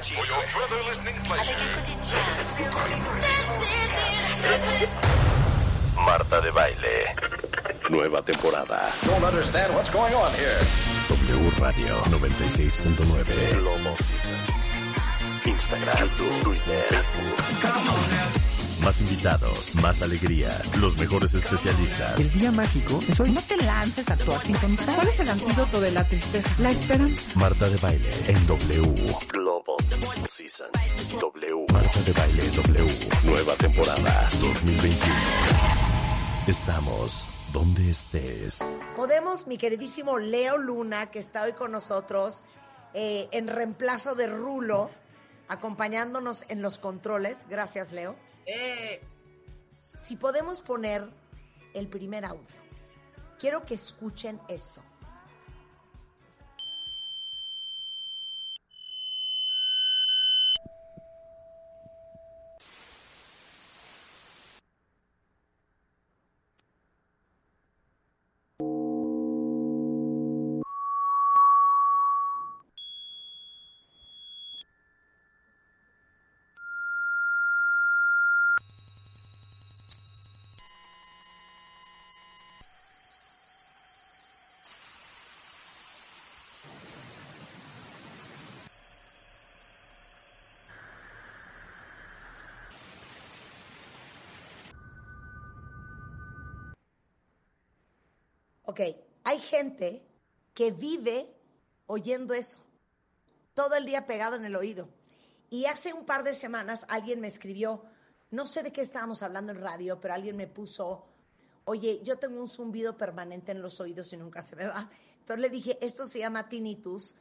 For 0.00 0.24
your 0.24 0.42
further 0.48 0.82
listening 0.84 1.14
pleasure. 1.24 1.52
Marta 5.96 6.40
de 6.40 6.50
Baile. 6.50 7.14
Nueva 7.90 8.22
temporada. 8.22 8.90
Don't 9.04 9.22
understand 9.22 9.74
what's 9.74 9.90
going 9.90 10.14
on 10.14 10.32
here. 10.32 10.58
W 11.08 11.50
Radio 11.60 11.94
96.9. 12.08 13.60
Global 13.60 13.96
Season. 13.98 14.36
Instagram, 15.44 16.08
YouTube, 16.08 16.42
Twitter, 16.42 16.82
Facebook. 16.88 18.51
Más 18.82 19.00
invitados, 19.00 19.74
más 19.76 20.02
alegrías, 20.02 20.76
los 20.76 20.98
mejores 20.98 21.34
especialistas. 21.34 22.18
El 22.18 22.30
día 22.40 22.50
mágico 22.50 23.00
es 23.08 23.20
hoy. 23.20 23.30
No 23.30 23.40
te 23.42 23.56
lances 23.56 24.08
a 24.10 24.14
actuar 24.14 24.40
sin 24.42 24.56
contar. 24.56 24.96
¿Cuál 24.96 25.08
es 25.08 25.20
el 25.20 25.28
antídoto 25.28 25.80
de 25.80 25.92
la 25.92 26.04
tristeza? 26.06 26.50
La 26.58 26.70
esperanza. 26.70 27.30
Marta 27.36 27.68
de 27.68 27.76
Baile 27.76 28.10
en 28.26 28.46
W. 28.46 28.94
Global 29.28 29.76
Season. 30.28 30.66
W. 31.20 31.66
Marta 31.72 32.00
de 32.02 32.12
Baile 32.12 32.44
en 32.44 32.56
W. 32.56 32.86
Nueva 33.24 33.54
temporada 33.54 34.28
2021. 34.40 35.14
Estamos 36.48 37.28
donde 37.52 37.88
estés. 37.88 38.72
Podemos, 38.96 39.46
mi 39.46 39.58
queridísimo 39.58 40.18
Leo 40.18 40.58
Luna, 40.58 41.10
que 41.10 41.20
está 41.20 41.44
hoy 41.44 41.52
con 41.52 41.70
nosotros 41.70 42.42
eh, 42.94 43.28
en 43.30 43.46
reemplazo 43.46 44.14
de 44.14 44.26
Rulo, 44.26 44.90
acompañándonos 45.48 46.44
en 46.48 46.62
los 46.62 46.78
controles. 46.78 47.46
Gracias, 47.48 47.92
Leo. 47.92 48.16
Si 49.94 50.16
podemos 50.16 50.62
poner 50.62 51.08
el 51.74 51.88
primer 51.88 52.24
audio. 52.24 52.56
Quiero 53.38 53.64
que 53.64 53.74
escuchen 53.74 54.40
esto. 54.48 54.82
Ok, 98.72 98.80
hay 99.24 99.38
gente 99.38 100.02
que 100.54 100.70
vive 100.70 101.26
oyendo 101.88 102.32
eso, 102.32 102.64
todo 103.52 103.74
el 103.74 103.84
día 103.84 104.06
pegado 104.06 104.36
en 104.36 104.46
el 104.46 104.56
oído. 104.56 104.88
Y 105.50 105.66
hace 105.66 105.92
un 105.92 106.06
par 106.06 106.24
de 106.24 106.32
semanas 106.32 106.86
alguien 106.88 107.20
me 107.20 107.28
escribió, 107.28 107.82
no 108.30 108.46
sé 108.46 108.62
de 108.62 108.72
qué 108.72 108.80
estábamos 108.80 109.22
hablando 109.22 109.52
en 109.52 109.60
radio, 109.60 110.00
pero 110.00 110.14
alguien 110.14 110.38
me 110.38 110.46
puso, 110.46 111.04
oye, 111.66 112.00
yo 112.02 112.18
tengo 112.18 112.40
un 112.40 112.48
zumbido 112.48 112.96
permanente 112.96 113.52
en 113.52 113.60
los 113.60 113.78
oídos 113.78 114.10
y 114.14 114.16
nunca 114.16 114.40
se 114.40 114.56
me 114.56 114.66
va. 114.66 114.90
Entonces 115.18 115.42
le 115.42 115.50
dije, 115.50 115.76
esto 115.82 116.06
se 116.06 116.20
llama 116.20 116.48
tinnitus 116.48 117.14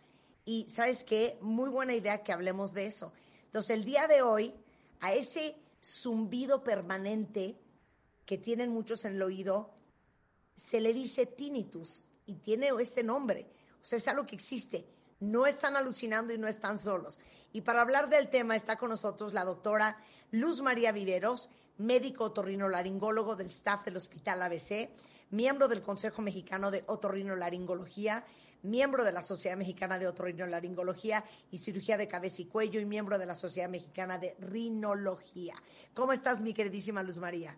y 0.46 0.70
sabes 0.70 1.04
qué, 1.04 1.38
muy 1.42 1.70
buena 1.70 1.94
idea 1.94 2.24
que 2.24 2.32
hablemos 2.32 2.72
de 2.74 2.86
eso. 2.86 3.12
Entonces 3.44 3.72
el 3.72 3.84
día 3.84 4.08
de 4.08 4.22
hoy, 4.22 4.54
a 5.02 5.14
ese 5.14 5.58
zumbido 5.84 6.64
permanente 6.64 7.60
que 8.26 8.38
tienen 8.38 8.72
muchos 8.72 9.04
en 9.04 9.16
el 9.16 9.22
oído, 9.22 9.81
se 10.58 10.80
le 10.80 10.94
dice 10.94 11.26
tinnitus 11.26 12.04
y 12.26 12.36
tiene 12.36 12.70
este 12.80 13.04
nombre. 13.04 13.50
O 13.82 13.86
sea, 13.86 13.98
es 13.98 14.08
algo 14.08 14.26
que 14.26 14.36
existe. 14.36 14.88
No 15.20 15.46
están 15.46 15.76
alucinando 15.76 16.34
y 16.34 16.38
no 16.38 16.48
están 16.48 16.80
solos. 16.80 17.20
Y 17.54 17.62
para 17.62 17.82
hablar 17.82 18.10
del 18.10 18.30
tema 18.30 18.56
está 18.56 18.78
con 18.78 18.90
nosotros 18.90 19.34
la 19.34 19.44
doctora 19.44 19.98
Luz 20.32 20.62
María 20.62 20.92
Viveros, 20.92 21.50
médico 21.78 22.26
otorrinolaringólogo 22.26 23.36
del 23.36 23.48
staff 23.48 23.84
del 23.86 23.98
Hospital 23.98 24.42
ABC, 24.42 24.90
miembro 25.32 25.68
del 25.68 25.82
Consejo 25.82 26.22
Mexicano 26.22 26.72
de 26.72 26.84
Otorrinolaringología, 26.88 28.24
miembro 28.64 29.04
de 29.04 29.12
la 29.12 29.22
Sociedad 29.22 29.58
Mexicana 29.58 29.98
de 29.98 30.08
Otorrinolaringología 30.08 31.26
y 31.50 31.58
Cirugía 31.58 31.98
de 31.98 32.08
Cabeza 32.08 32.44
y 32.44 32.46
Cuello 32.46 32.80
y 32.80 32.86
miembro 32.86 33.18
de 33.18 33.26
la 33.26 33.36
Sociedad 33.36 33.70
Mexicana 33.70 34.18
de 34.18 34.36
Rinología. 34.40 35.56
¿Cómo 35.94 36.14
estás, 36.14 36.42
mi 36.42 36.54
queridísima 36.54 37.04
Luz 37.04 37.18
María? 37.18 37.58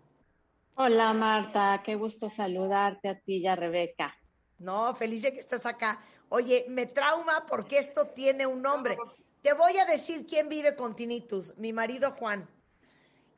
Hola 0.76 1.14
Marta, 1.14 1.84
qué 1.86 1.94
gusto 1.94 2.32
saludarte 2.32 3.08
a 3.08 3.20
ti 3.20 3.38
y 3.38 3.46
a 3.48 3.56
Rebeca. 3.56 4.18
No, 4.58 4.96
feliz 4.96 5.22
de 5.22 5.32
que 5.32 5.40
estás 5.40 5.68
acá. 5.68 6.04
Oye, 6.30 6.66
me 6.68 6.88
trauma 6.88 7.46
porque 7.48 7.78
esto 7.78 8.08
tiene 8.08 8.48
un 8.48 8.64
nombre. 8.64 8.98
Te 9.44 9.54
voy 9.54 9.78
a 9.78 9.86
decir 9.86 10.26
quién 10.26 10.50
vive 10.50 10.76
con 10.76 10.96
tinnitus, 10.96 11.56
mi 11.60 11.74
marido 11.74 12.12
Juan. 12.14 12.50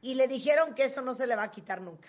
Y 0.02 0.14
le 0.14 0.30
dijeron 0.30 0.74
que 0.76 0.86
eso 0.86 1.02
no 1.02 1.14
se 1.14 1.28
le 1.28 1.36
va 1.36 1.44
a 1.44 1.52
quitar 1.52 1.82
nunca. 1.82 2.08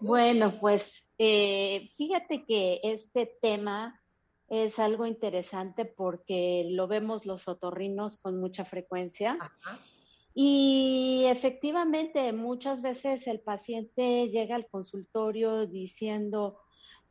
Bueno, 0.00 0.52
pues 0.60 1.10
eh, 1.18 1.90
fíjate 1.96 2.44
que 2.44 2.80
este 2.84 3.26
tema 3.42 4.00
es 4.48 4.78
algo 4.78 5.04
interesante 5.04 5.84
porque 5.84 6.68
lo 6.70 6.86
vemos 6.86 7.26
los 7.26 7.48
otorrinos 7.48 8.18
con 8.18 8.38
mucha 8.38 8.64
frecuencia. 8.64 9.36
Ajá. 9.40 9.80
Y 10.34 11.24
efectivamente, 11.26 12.32
muchas 12.32 12.82
veces 12.82 13.26
el 13.28 13.40
paciente 13.40 14.28
llega 14.28 14.56
al 14.56 14.66
consultorio 14.66 15.66
diciendo, 15.66 16.58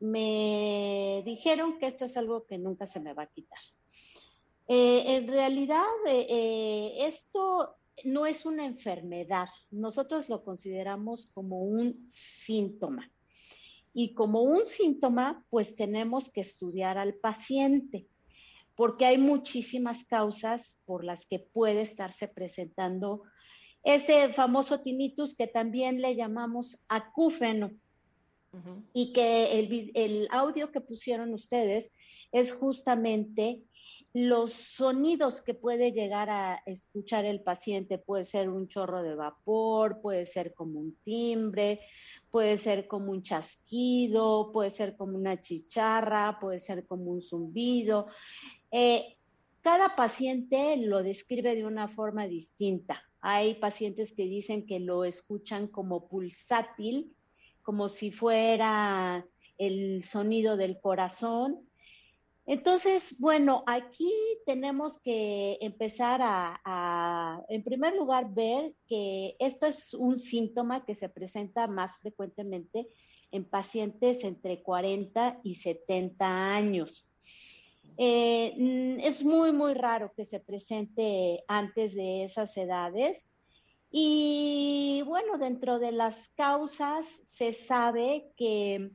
me 0.02 1.24
dijeron 1.26 1.80
que 1.80 1.88
esto 1.88 2.04
es 2.04 2.18
algo 2.18 2.46
que 2.46 2.58
nunca 2.58 2.86
se 2.86 3.00
me 3.00 3.14
va 3.14 3.24
a 3.24 3.32
quitar. 3.32 3.62
Eh, 4.68 5.16
en 5.16 5.28
realidad, 5.30 5.86
eh, 6.06 6.96
esto 7.00 7.78
no 8.04 8.26
es 8.26 8.46
una 8.46 8.66
enfermedad, 8.66 9.48
nosotros 9.72 10.28
lo 10.28 10.44
consideramos 10.44 11.30
como 11.34 11.62
un 11.64 12.10
síntoma. 12.12 13.10
Y 13.94 14.14
como 14.16 14.42
un 14.42 14.66
síntoma, 14.66 15.46
pues 15.50 15.76
tenemos 15.76 16.30
que 16.32 16.42
estudiar 16.42 16.98
al 16.98 17.14
paciente 17.14 18.08
porque 18.76 19.06
hay 19.06 19.18
muchísimas 19.18 20.04
causas 20.06 20.78
por 20.86 21.04
las 21.04 21.26
que 21.28 21.40
puede 21.40 21.82
estarse 21.82 22.28
presentando 22.28 23.24
este 23.84 24.32
famoso 24.32 24.80
tinnitus 24.80 25.36
que 25.36 25.48
también 25.48 26.02
le 26.02 26.16
llamamos 26.16 26.80
acúfeno. 26.88 27.72
Y 28.94 29.14
que 29.14 29.60
el, 29.60 29.92
el, 29.96 30.28
audio 30.30 30.72
que 30.72 30.80
pusieron 30.80 31.34
ustedes 31.34 31.90
es 32.32 32.54
justamente 32.54 33.64
los 34.14 34.54
sonidos 34.54 35.42
que 35.42 35.56
puede 35.56 35.92
llegar 35.92 36.30
a 36.30 36.62
escuchar 36.68 37.26
el 37.26 37.42
paciente. 37.42 37.98
Puede 37.98 38.26
ser 38.26 38.50
un 38.50 38.68
chorro 38.68 39.02
de 39.02 39.16
vapor, 39.16 40.02
puede 40.02 40.28
ser 40.28 40.54
como 40.54 40.80
un 40.80 40.96
timbre, 41.04 41.80
puede 42.30 42.58
ser 42.58 42.88
como 42.88 43.12
un 43.12 43.24
chasquido, 43.24 44.52
puede 44.54 44.70
ser 44.70 44.96
como 44.96 45.18
una 45.18 45.42
chicharra, 45.42 46.38
puede 46.40 46.60
ser 46.60 46.86
como 46.86 47.06
un 47.06 47.24
zumbido. 47.24 48.08
Eh, 48.76 49.18
cada 49.62 49.96
paciente 49.96 50.78
lo 50.78 51.04
describe 51.04 51.54
de 51.54 51.64
una 51.64 51.90
forma 51.90 52.26
distinta. 52.28 53.04
Hay 53.22 53.54
pacientes 53.54 54.14
que 54.14 54.24
dicen 54.24 54.66
que 54.66 54.80
lo 54.80 55.06
escuchan 55.06 55.68
como 55.68 56.08
pulsátil, 56.08 57.16
como 57.62 57.88
si 57.88 58.10
fuera 58.10 59.24
el 59.60 60.04
sonido 60.04 60.58
del 60.58 60.82
corazón. 60.82 61.70
Entonces, 62.48 63.16
bueno, 63.20 63.64
aquí 63.68 64.12
tenemos 64.48 65.00
que 65.02 65.60
empezar 65.62 66.24
a, 66.24 66.60
a, 66.66 67.44
en 67.50 67.64
primer 67.64 67.96
lugar, 67.96 68.34
ver 68.34 68.74
que 68.88 69.36
esto 69.38 69.68
es 69.68 69.94
un 69.94 70.18
síntoma 70.18 70.84
que 70.84 70.96
se 70.96 71.10
presenta 71.10 71.68
más 71.68 71.96
frecuentemente 72.00 72.88
en 73.30 73.46
pacientes 73.46 74.24
entre 74.24 74.64
40 74.64 75.42
y 75.44 75.56
70 75.56 76.56
años. 76.56 77.08
Eh, 77.98 78.54
mm, 78.58 79.00
es 79.02 79.24
muy, 79.24 79.52
muy 79.52 79.74
raro 79.74 80.12
que 80.16 80.26
se 80.26 80.40
presente 80.40 81.44
antes 81.48 81.96
de 81.96 82.24
esas 82.24 82.56
edades. 82.58 83.30
Y 83.92 85.04
bueno, 85.06 85.38
dentro 85.38 85.80
de 85.80 85.92
las 85.92 86.30
causas 86.30 87.06
se 87.24 87.54
sabe 87.54 88.32
que 88.36 88.92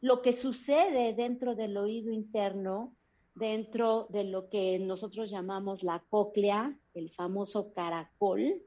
lo 0.00 0.20
que 0.20 0.32
sucede 0.32 1.14
dentro 1.14 1.54
del 1.54 1.76
oído 1.76 2.10
interno, 2.10 2.96
dentro 3.34 4.08
de 4.10 4.24
lo 4.24 4.48
que 4.48 4.80
nosotros 4.80 5.30
llamamos 5.30 5.84
la 5.84 6.02
cóclea, 6.10 6.76
el 6.94 7.10
famoso 7.10 7.72
caracol, 7.72 8.62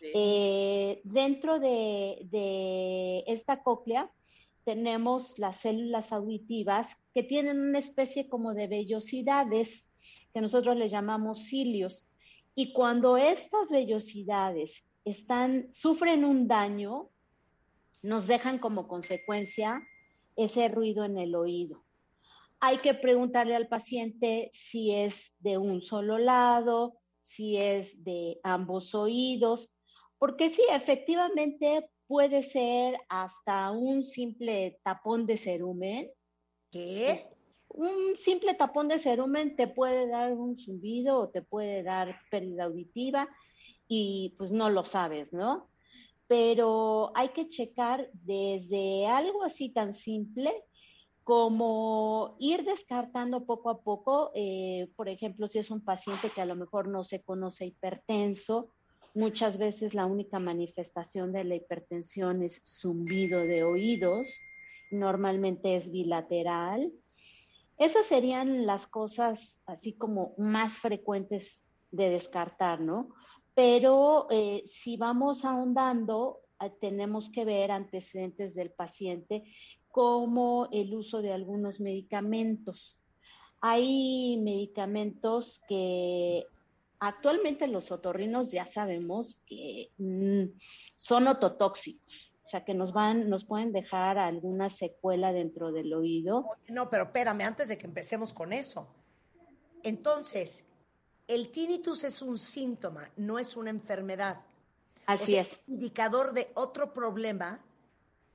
eh, 0.00 1.00
dentro 1.04 1.58
de, 1.58 2.26
de 2.30 3.24
esta 3.26 3.62
cóclea 3.62 4.10
tenemos 4.68 5.38
las 5.38 5.62
células 5.62 6.12
auditivas 6.12 6.94
que 7.14 7.22
tienen 7.22 7.58
una 7.58 7.78
especie 7.78 8.28
como 8.28 8.52
de 8.52 8.66
vellosidades 8.66 9.86
que 10.34 10.42
nosotros 10.42 10.76
le 10.76 10.90
llamamos 10.90 11.44
cilios. 11.44 12.06
Y 12.54 12.74
cuando 12.74 13.16
estas 13.16 13.70
vellosidades 13.70 14.84
están, 15.06 15.70
sufren 15.72 16.22
un 16.22 16.48
daño, 16.48 17.08
nos 18.02 18.26
dejan 18.26 18.58
como 18.58 18.88
consecuencia 18.88 19.80
ese 20.36 20.68
ruido 20.68 21.02
en 21.06 21.16
el 21.16 21.34
oído. 21.34 21.82
Hay 22.60 22.76
que 22.76 22.92
preguntarle 22.92 23.56
al 23.56 23.68
paciente 23.68 24.50
si 24.52 24.94
es 24.94 25.32
de 25.38 25.56
un 25.56 25.80
solo 25.80 26.18
lado, 26.18 26.98
si 27.22 27.56
es 27.56 28.04
de 28.04 28.38
ambos 28.42 28.94
oídos, 28.94 29.70
porque 30.18 30.50
sí, 30.50 30.60
efectivamente 30.70 31.88
puede 32.08 32.42
ser 32.42 32.98
hasta 33.08 33.70
un 33.70 34.04
simple 34.04 34.80
tapón 34.82 35.26
de 35.26 35.36
cerumen. 35.36 36.10
¿Qué? 36.72 37.28
Un 37.68 38.16
simple 38.16 38.54
tapón 38.54 38.88
de 38.88 38.98
cerumen 38.98 39.54
te 39.54 39.68
puede 39.68 40.08
dar 40.08 40.32
un 40.32 40.58
zumbido 40.58 41.18
o 41.18 41.28
te 41.28 41.42
puede 41.42 41.82
dar 41.82 42.18
pérdida 42.30 42.64
auditiva 42.64 43.28
y 43.86 44.34
pues 44.38 44.50
no 44.50 44.70
lo 44.70 44.84
sabes, 44.84 45.32
¿no? 45.32 45.68
Pero 46.26 47.12
hay 47.14 47.28
que 47.28 47.48
checar 47.48 48.10
desde 48.12 49.06
algo 49.06 49.44
así 49.44 49.70
tan 49.70 49.94
simple 49.94 50.64
como 51.24 52.36
ir 52.38 52.64
descartando 52.64 53.44
poco 53.44 53.68
a 53.68 53.82
poco, 53.82 54.30
eh, 54.34 54.90
por 54.96 55.10
ejemplo, 55.10 55.46
si 55.46 55.58
es 55.58 55.70
un 55.70 55.84
paciente 55.84 56.30
que 56.30 56.40
a 56.40 56.46
lo 56.46 56.56
mejor 56.56 56.88
no 56.88 57.04
se 57.04 57.22
conoce 57.22 57.66
hipertenso, 57.66 58.72
Muchas 59.18 59.58
veces 59.58 59.94
la 59.94 60.06
única 60.06 60.38
manifestación 60.38 61.32
de 61.32 61.42
la 61.42 61.56
hipertensión 61.56 62.44
es 62.44 62.62
zumbido 62.80 63.40
de 63.40 63.64
oídos, 63.64 64.28
normalmente 64.92 65.74
es 65.74 65.90
bilateral. 65.90 66.92
Esas 67.78 68.06
serían 68.06 68.64
las 68.64 68.86
cosas 68.86 69.60
así 69.66 69.94
como 69.94 70.34
más 70.38 70.78
frecuentes 70.78 71.64
de 71.90 72.10
descartar, 72.10 72.80
¿no? 72.80 73.08
Pero 73.56 74.28
eh, 74.30 74.62
si 74.66 74.96
vamos 74.96 75.44
ahondando, 75.44 76.38
eh, 76.60 76.70
tenemos 76.80 77.28
que 77.28 77.44
ver 77.44 77.72
antecedentes 77.72 78.54
del 78.54 78.70
paciente 78.70 79.42
como 79.90 80.68
el 80.70 80.94
uso 80.94 81.22
de 81.22 81.32
algunos 81.32 81.80
medicamentos. 81.80 82.96
Hay 83.60 84.40
medicamentos 84.40 85.60
que 85.68 86.46
Actualmente 87.00 87.68
los 87.68 87.92
otorrinos 87.92 88.50
ya 88.50 88.66
sabemos 88.66 89.38
que 89.46 89.90
mm, 89.98 90.58
son 90.96 91.28
ototóxicos, 91.28 92.32
o 92.44 92.48
sea 92.48 92.64
que 92.64 92.74
nos 92.74 92.92
van, 92.92 93.28
nos 93.30 93.44
pueden 93.44 93.72
dejar 93.72 94.18
alguna 94.18 94.68
secuela 94.68 95.32
dentro 95.32 95.70
del 95.70 95.94
oído. 95.94 96.46
No, 96.68 96.90
pero 96.90 97.04
espérame, 97.04 97.42
antes 97.42 97.68
de 97.68 97.78
que 97.78 97.86
empecemos 97.86 98.34
con 98.34 98.52
eso. 98.52 98.88
Entonces, 99.82 100.66
el 101.28 101.50
tinnitus 101.50 102.04
es 102.04 102.22
un 102.22 102.36
síntoma, 102.38 103.10
no 103.16 103.38
es 103.38 103.56
una 103.56 103.70
enfermedad. 103.70 104.40
Así 105.06 105.36
es. 105.36 105.52
es. 105.52 105.68
Indicador 105.68 106.32
de 106.32 106.50
otro 106.54 106.92
problema 106.92 107.60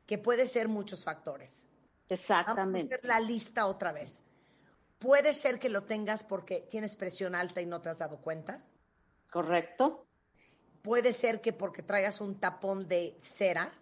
que 0.06 0.18
puede 0.18 0.48
ser 0.48 0.68
muchos 0.68 1.04
factores. 1.04 1.68
Exactamente. 2.10 2.62
Vamos 2.62 2.92
a 2.92 2.96
hacer 2.96 3.06
la 3.06 3.20
lista 3.20 3.66
otra 3.66 3.92
vez. 3.92 4.24
Puede 5.04 5.34
ser 5.34 5.60
que 5.60 5.68
lo 5.68 5.84
tengas 5.84 6.24
porque 6.24 6.62
tienes 6.70 6.96
presión 6.96 7.36
alta 7.36 7.62
y 7.62 7.66
no 7.66 7.82
te 7.82 7.90
has 7.90 8.00
dado 8.00 8.22
cuenta. 8.22 8.64
Correcto. 9.30 10.08
Puede 10.82 11.12
ser 11.12 11.42
que 11.42 11.52
porque 11.52 11.84
traigas 11.84 12.22
un 12.22 12.40
tapón 12.40 12.88
de 12.88 13.20
cera. 13.22 13.74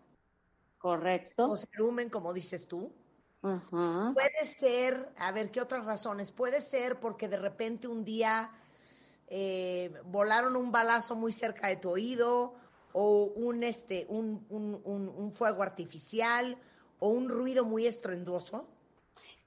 Correcto. 0.79 1.43
O 1.45 1.55
cerumen, 1.55 2.09
como 2.09 2.33
dices 2.33 2.67
tú. 2.67 2.91
Puede 3.39 4.45
ser, 4.45 5.13
a 5.15 5.31
ver, 5.31 5.51
¿qué 5.51 5.61
otras 5.61 5.85
razones? 5.85 6.31
Puede 6.31 6.59
ser 6.59 6.99
porque 6.99 7.27
de 7.27 7.37
repente 7.37 7.87
un 7.87 8.03
día 8.03 8.49
eh, 9.27 9.93
volaron 10.05 10.55
un 10.55 10.71
balazo 10.71 11.13
muy 11.13 11.31
cerca 11.31 11.67
de 11.67 11.75
tu 11.75 11.91
oído 11.91 12.55
o 12.93 13.25
un, 13.35 13.63
este, 13.63 14.07
un, 14.09 14.43
un 14.49 15.33
fuego 15.35 15.61
artificial 15.61 16.57
o 16.97 17.09
un 17.09 17.29
ruido 17.29 17.63
muy 17.63 17.85
estruendoso. 17.85 18.70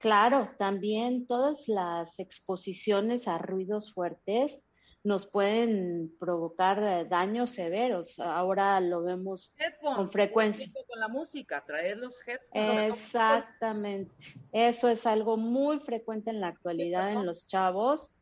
Claro, 0.04 0.50
también 0.58 1.26
todas 1.26 1.66
las 1.66 2.18
exposiciones 2.18 3.26
a 3.26 3.38
ruidos 3.38 3.90
fuertes 3.94 4.62
nos 5.02 5.26
pueden 5.26 6.14
provocar 6.20 6.78
eh, 6.82 7.06
daños 7.08 7.48
severos. 7.48 8.18
Ahora 8.18 8.78
lo 8.82 9.02
vemos 9.02 9.54
con 9.80 10.10
frecuencia. 10.10 10.68
Con 10.86 11.00
la 11.00 11.08
música, 11.08 11.64
traer 11.66 11.96
los 11.96 12.14
headphones. 12.26 12.82
Exactamente. 12.90 14.14
Eso 14.52 14.90
es 14.90 15.06
algo 15.06 15.38
muy 15.38 15.80
frecuente 15.80 16.28
en 16.28 16.42
la 16.42 16.48
actualidad 16.48 17.10
en 17.10 17.24
los 17.24 17.46
chavos 17.46 18.12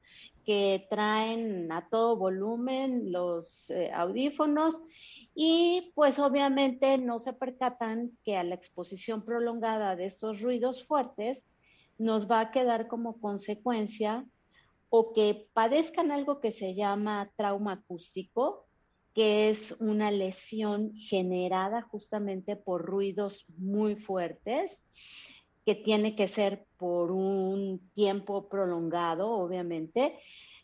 que 0.47 0.87
traen 0.89 1.73
a 1.73 1.89
todo 1.89 2.17
volumen 2.17 3.11
los 3.11 3.71
eh, 3.71 3.91
audífonos 3.93 4.81
y 5.35 5.91
pues 5.97 6.21
obviamente 6.21 6.97
no 6.99 7.19
se 7.19 7.33
percatan 7.33 8.17
que 8.25 8.37
a 8.37 8.45
la 8.45 8.55
exposición 8.55 9.25
prolongada 9.25 9.97
de 9.97 10.05
estos 10.05 10.43
ruidos 10.43 10.87
fuertes 10.87 11.49
nos 12.03 12.29
va 12.31 12.41
a 12.41 12.51
quedar 12.51 12.89
como 12.89 13.21
consecuencia 13.21 14.27
o 14.91 15.13
que 15.15 15.47
padezcan 15.55 16.11
algo 16.11 16.41
que 16.41 16.51
se 16.51 16.75
llama 16.75 17.31
trauma 17.37 17.73
acústico, 17.75 18.67
que 19.15 19.51
es 19.51 19.73
una 19.79 20.11
lesión 20.11 20.95
generada 20.95 21.83
justamente 21.83 22.57
por 22.57 22.85
ruidos 22.85 23.45
muy 23.57 23.95
fuertes, 23.95 24.79
que 25.65 25.75
tiene 25.75 26.17
que 26.17 26.29
ser 26.29 26.67
por 26.77 27.13
un 27.13 27.81
tiempo 27.95 28.49
prolongado, 28.49 29.31
obviamente, 29.31 30.19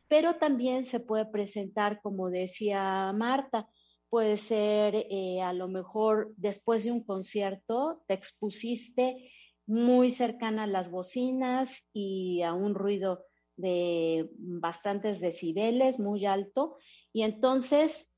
pero 0.08 0.36
también 0.36 0.84
se 0.84 0.98
puede 0.98 1.26
presentar, 1.26 2.00
como 2.02 2.30
decía 2.30 3.12
Marta, 3.14 3.68
puede 4.10 4.38
ser 4.38 5.06
eh, 5.10 5.40
a 5.42 5.52
lo 5.52 5.68
mejor 5.68 6.32
después 6.36 6.82
de 6.84 6.90
un 6.90 7.04
concierto, 7.04 8.02
te 8.08 8.14
expusiste 8.14 9.30
muy 9.68 10.10
cercana 10.10 10.62
a 10.62 10.66
las 10.66 10.90
bocinas 10.90 11.86
y 11.92 12.40
a 12.42 12.54
un 12.54 12.74
ruido 12.74 13.26
de 13.56 14.30
bastantes 14.38 15.20
decibeles, 15.20 16.00
muy 16.00 16.24
alto. 16.24 16.78
Y 17.12 17.22
entonces, 17.22 18.10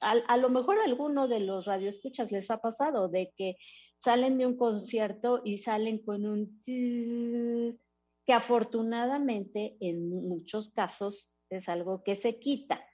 a, 0.00 0.36
lo 0.36 0.50
mejor 0.50 0.78
a 0.78 0.84
alguno 0.84 1.26
de 1.26 1.40
los 1.40 1.64
radioescuchas 1.64 2.30
les 2.30 2.50
ha 2.50 2.58
pasado 2.58 3.08
de 3.08 3.32
que 3.34 3.56
salen 3.96 4.36
de 4.36 4.46
un 4.46 4.58
concierto 4.58 5.40
y 5.42 5.58
salen 5.58 6.04
con 6.04 6.26
un 6.26 6.60
que 6.66 8.32
afortunadamente 8.34 9.78
en 9.80 10.10
muchos 10.28 10.70
casos 10.70 11.30
es 11.48 11.68
algo 11.70 12.02
que 12.04 12.14
se 12.14 12.38
quita, 12.38 12.84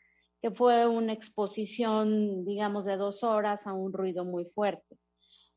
que 0.41 0.53
fue 0.53 0.87
una 0.87 1.13
exposición, 1.13 2.45
digamos, 2.45 2.85
de 2.85 2.97
dos 2.97 3.25
horas 3.25 3.67
a 3.67 3.73
un 3.73 3.93
ruido 3.93 4.25
muy 4.25 4.45
fuerte 4.45 4.97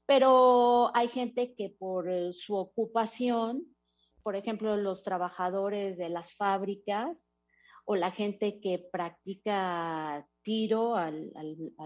pero 0.09 0.89
hay 0.95 1.07
gente 1.07 1.53
que 1.53 1.69
por 1.69 2.09
eh, 2.09 2.33
su 2.33 2.55
ocupación, 2.55 3.63
por 4.23 4.35
ejemplo, 4.35 4.75
los 4.75 5.03
trabajadores 5.03 5.99
de 5.99 6.09
las 6.09 6.33
fábricas 6.33 7.31
o 7.85 7.95
la 7.95 8.09
gente 8.09 8.59
que 8.59 8.79
practica 8.91 10.27
tiro 10.41 10.95
al, 10.95 11.31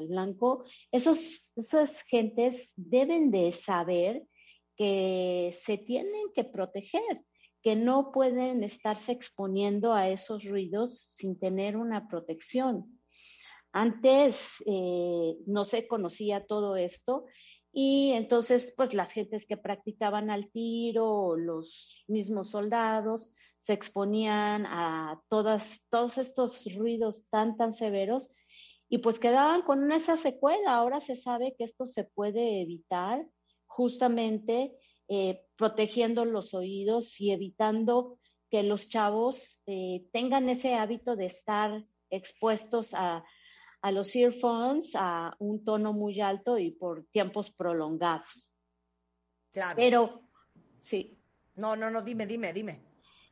blanco, 0.07 0.63
esos, 0.89 1.51
esas 1.57 2.01
gentes 2.03 2.71
deben 2.77 3.29
de 3.29 3.51
saber 3.51 4.23
que 4.77 5.53
se 5.61 5.77
tienen 5.77 6.31
que 6.33 6.45
proteger, 6.45 7.25
que 7.61 7.75
no 7.75 8.13
pueden 8.13 8.63
estarse 8.63 9.11
exponiendo 9.11 9.93
a 9.93 10.07
esos 10.07 10.45
ruidos 10.45 10.97
sin 11.13 11.37
tener 11.37 11.75
una 11.75 12.07
protección. 12.07 13.01
Antes 13.73 14.63
eh, 14.65 15.35
no 15.45 15.65
se 15.65 15.87
conocía 15.89 16.45
todo 16.45 16.77
esto 16.77 17.25
y 17.75 18.11
entonces, 18.11 18.71
pues 18.77 18.93
las 18.93 19.11
gentes 19.11 19.47
que 19.47 19.57
practicaban 19.57 20.29
al 20.29 20.51
tiro, 20.51 21.35
los 21.35 22.05
mismos 22.07 22.51
soldados, 22.51 23.31
se 23.57 23.73
exponían 23.73 24.67
a 24.67 25.19
todos 25.27 26.17
estos 26.19 26.71
ruidos 26.75 27.25
tan, 27.31 27.57
tan 27.57 27.73
severos 27.73 28.29
y 28.89 28.99
pues 28.99 29.17
quedaban 29.17 29.63
con 29.63 29.91
esa 29.91 30.17
secuela. 30.17 30.75
Ahora 30.75 30.99
se 30.99 31.15
sabe 31.15 31.55
que 31.57 31.63
esto 31.63 31.87
se 31.87 32.03
puede 32.03 32.61
evitar 32.61 33.25
justamente 33.65 34.77
eh, 35.07 35.41
protegiendo 35.55 36.25
los 36.25 36.53
oídos 36.53 37.19
y 37.19 37.31
evitando 37.31 38.19
que 38.51 38.61
los 38.61 38.87
chavos 38.87 39.59
eh, 39.65 40.05
tengan 40.11 40.47
ese 40.47 40.75
hábito 40.75 41.15
de 41.15 41.25
estar 41.25 41.83
expuestos 42.11 42.93
a, 42.93 43.25
a 43.83 43.91
los 43.91 44.15
earphones 44.15 44.95
a 44.95 45.35
un 45.39 45.63
tono 45.63 45.91
muy 45.91 46.19
alto 46.21 46.57
y 46.57 46.71
por 46.71 47.05
tiempos 47.11 47.51
prolongados. 47.51 48.49
Claro. 49.51 49.75
Pero, 49.75 50.21
sí. 50.79 51.19
No, 51.55 51.75
no, 51.75 51.91
no, 51.91 52.01
dime, 52.01 52.25
dime, 52.25 52.53
dime. 52.53 52.81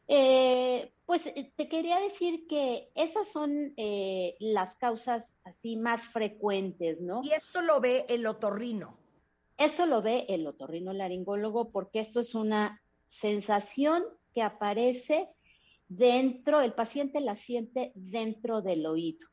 Eh, 0.08 0.94
pues 1.06 1.26
eh, 1.26 1.54
te 1.56 1.70
quería 1.70 2.00
decir 2.02 2.48
que 2.48 2.92
esas 2.96 3.30
son 3.30 3.74
eh, 3.78 4.36
las 4.40 4.76
causas 4.76 5.34
así 5.46 5.78
más 5.78 6.02
frecuentes, 6.02 7.00
¿no? 7.00 7.22
Y 7.24 7.32
esto 7.32 7.62
lo 7.62 7.80
ve 7.80 8.06
el 8.10 8.28
otorrino. 8.28 8.98
Eso 9.58 9.86
lo 9.86 10.02
ve 10.02 10.26
el 10.28 10.46
otorrino 10.46 10.92
laringólogo 10.92 11.72
porque 11.72 12.02
esto 12.02 12.20
es 12.20 12.36
una 12.36 12.82
sensación 13.08 14.04
que 14.34 14.42
aparece 14.42 15.30
dentro, 15.88 16.60
el 16.60 16.74
paciente 16.74 17.22
la 17.22 17.38
siente 17.38 17.94
dentro 17.96 18.62
del 18.62 18.86
oído. 18.86 19.31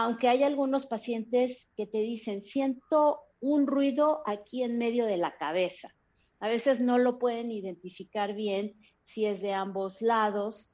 Aunque 0.00 0.28
hay 0.28 0.44
algunos 0.44 0.86
pacientes 0.86 1.68
que 1.76 1.84
te 1.84 1.98
dicen, 1.98 2.42
siento 2.42 3.18
un 3.40 3.66
ruido 3.66 4.22
aquí 4.26 4.62
en 4.62 4.78
medio 4.78 5.06
de 5.06 5.16
la 5.16 5.36
cabeza. 5.36 5.92
A 6.38 6.46
veces 6.46 6.78
no 6.78 6.98
lo 6.98 7.18
pueden 7.18 7.50
identificar 7.50 8.32
bien 8.32 8.76
si 9.02 9.26
es 9.26 9.42
de 9.42 9.54
ambos 9.54 10.00
lados 10.00 10.70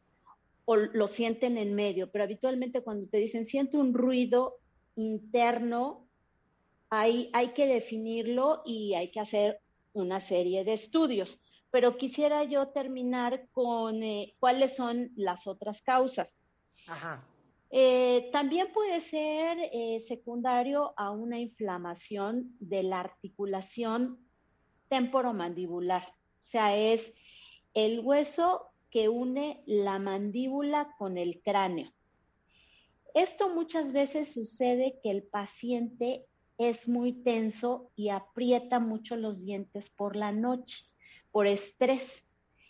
o 0.67 0.77
lo 0.77 1.09
sienten 1.09 1.57
en 1.57 1.75
medio, 1.75 2.13
pero 2.13 2.25
habitualmente 2.25 2.83
cuando 2.83 3.09
te 3.09 3.17
dicen 3.17 3.47
siento 3.47 3.79
un 3.79 3.95
ruido 3.95 4.57
interno, 4.95 6.07
hay, 6.91 7.31
hay 7.33 7.55
que 7.55 7.67
definirlo 7.67 8.61
y 8.67 8.93
hay 8.93 9.11
que 9.11 9.21
hacer 9.21 9.59
una 9.95 10.21
serie 10.21 10.65
de 10.65 10.75
estudios. 10.75 11.41
Pero 11.71 11.97
quisiera 11.97 12.45
yo 12.45 12.69
terminar 12.69 13.49
con 13.53 14.03
eh, 14.03 14.35
cuáles 14.39 14.77
son 14.77 15.13
las 15.17 15.47
otras 15.47 15.81
causas. 15.81 16.37
Ajá. 16.87 17.27
Eh, 17.77 18.29
también 18.31 18.69
puede 18.73 19.01
ser 19.01 19.59
eh, 19.73 19.99
secundario 19.99 20.95
a 20.97 21.11
una 21.11 21.41
inflamación 21.41 22.55
de 22.61 22.85
la 22.85 23.01
articulación 23.01 24.25
temporomandibular. 24.89 26.05
O 26.05 26.45
sea, 26.45 26.77
es 26.77 27.13
el 27.73 27.99
hueso 27.99 28.71
que 28.93 29.09
une 29.09 29.65
la 29.67 29.99
mandíbula 29.99 30.95
con 30.99 31.19
el 31.19 31.43
cráneo. 31.43 31.93
Esto 33.13 33.53
muchas 33.53 33.91
veces 33.91 34.33
sucede 34.33 35.01
que 35.03 35.11
el 35.11 35.25
paciente 35.25 36.27
es 36.59 36.87
muy 36.87 37.13
tenso 37.25 37.91
y 37.97 38.11
aprieta 38.11 38.79
mucho 38.79 39.17
los 39.17 39.45
dientes 39.45 39.91
por 39.91 40.15
la 40.15 40.31
noche, 40.31 40.85
por 41.33 41.49
estrés, 41.49 42.25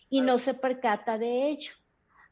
y 0.08 0.22
no 0.22 0.38
se 0.38 0.54
percata 0.54 1.18
de 1.18 1.48
ello, 1.48 1.74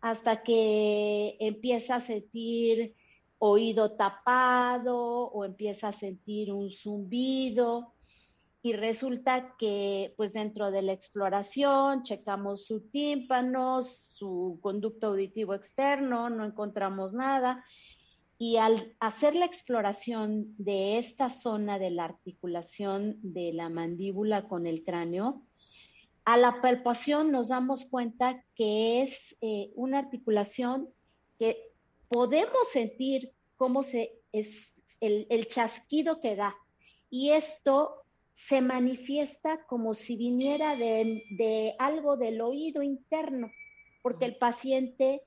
hasta 0.02 0.42
que 0.42 1.36
empieza 1.38 1.96
a 1.96 2.00
sentir 2.00 2.96
oído 3.38 3.92
tapado 3.92 5.28
o 5.28 5.44
empieza 5.44 5.88
a 5.88 5.92
sentir 5.92 6.52
un 6.52 6.70
zumbido. 6.70 7.94
Y 8.62 8.74
resulta 8.74 9.54
que 9.56 10.12
pues 10.16 10.32
dentro 10.34 10.70
de 10.70 10.82
la 10.82 10.92
exploración 10.92 12.02
checamos 12.02 12.66
su 12.66 12.80
tímpano, 12.90 13.82
su 13.82 14.58
conducto 14.60 15.08
auditivo 15.08 15.54
externo, 15.54 16.28
no 16.30 16.44
encontramos 16.44 17.12
nada. 17.12 17.64
Y 18.38 18.56
al 18.56 18.96
hacer 18.98 19.36
la 19.36 19.46
exploración 19.46 20.54
de 20.58 20.98
esta 20.98 21.30
zona 21.30 21.78
de 21.78 21.90
la 21.90 22.04
articulación 22.04 23.18
de 23.22 23.52
la 23.52 23.68
mandíbula 23.68 24.48
con 24.48 24.66
el 24.66 24.82
cráneo, 24.82 25.42
a 26.24 26.36
la 26.36 26.60
palpación 26.60 27.32
nos 27.32 27.48
damos 27.48 27.84
cuenta 27.84 28.44
que 28.54 29.02
es 29.02 29.36
eh, 29.40 29.70
una 29.74 29.98
articulación 29.98 30.88
que 31.38 31.72
podemos 32.08 32.68
sentir 32.72 33.32
cómo 33.56 33.82
se 33.82 34.22
es 34.32 34.72
el, 35.00 35.48
chasquido 35.48 36.20
que 36.20 36.36
da. 36.36 36.56
Y 37.10 37.30
esto 37.30 38.04
se 38.32 38.60
manifiesta 38.60 39.64
como 39.66 39.94
si 39.94 40.16
viniera 40.16 40.76
de, 40.76 41.74
algo 41.78 42.16
del 42.16 42.40
oído 42.40 42.82
interno, 42.82 43.50
porque 44.02 44.24
el 44.24 44.36
paciente 44.36 45.22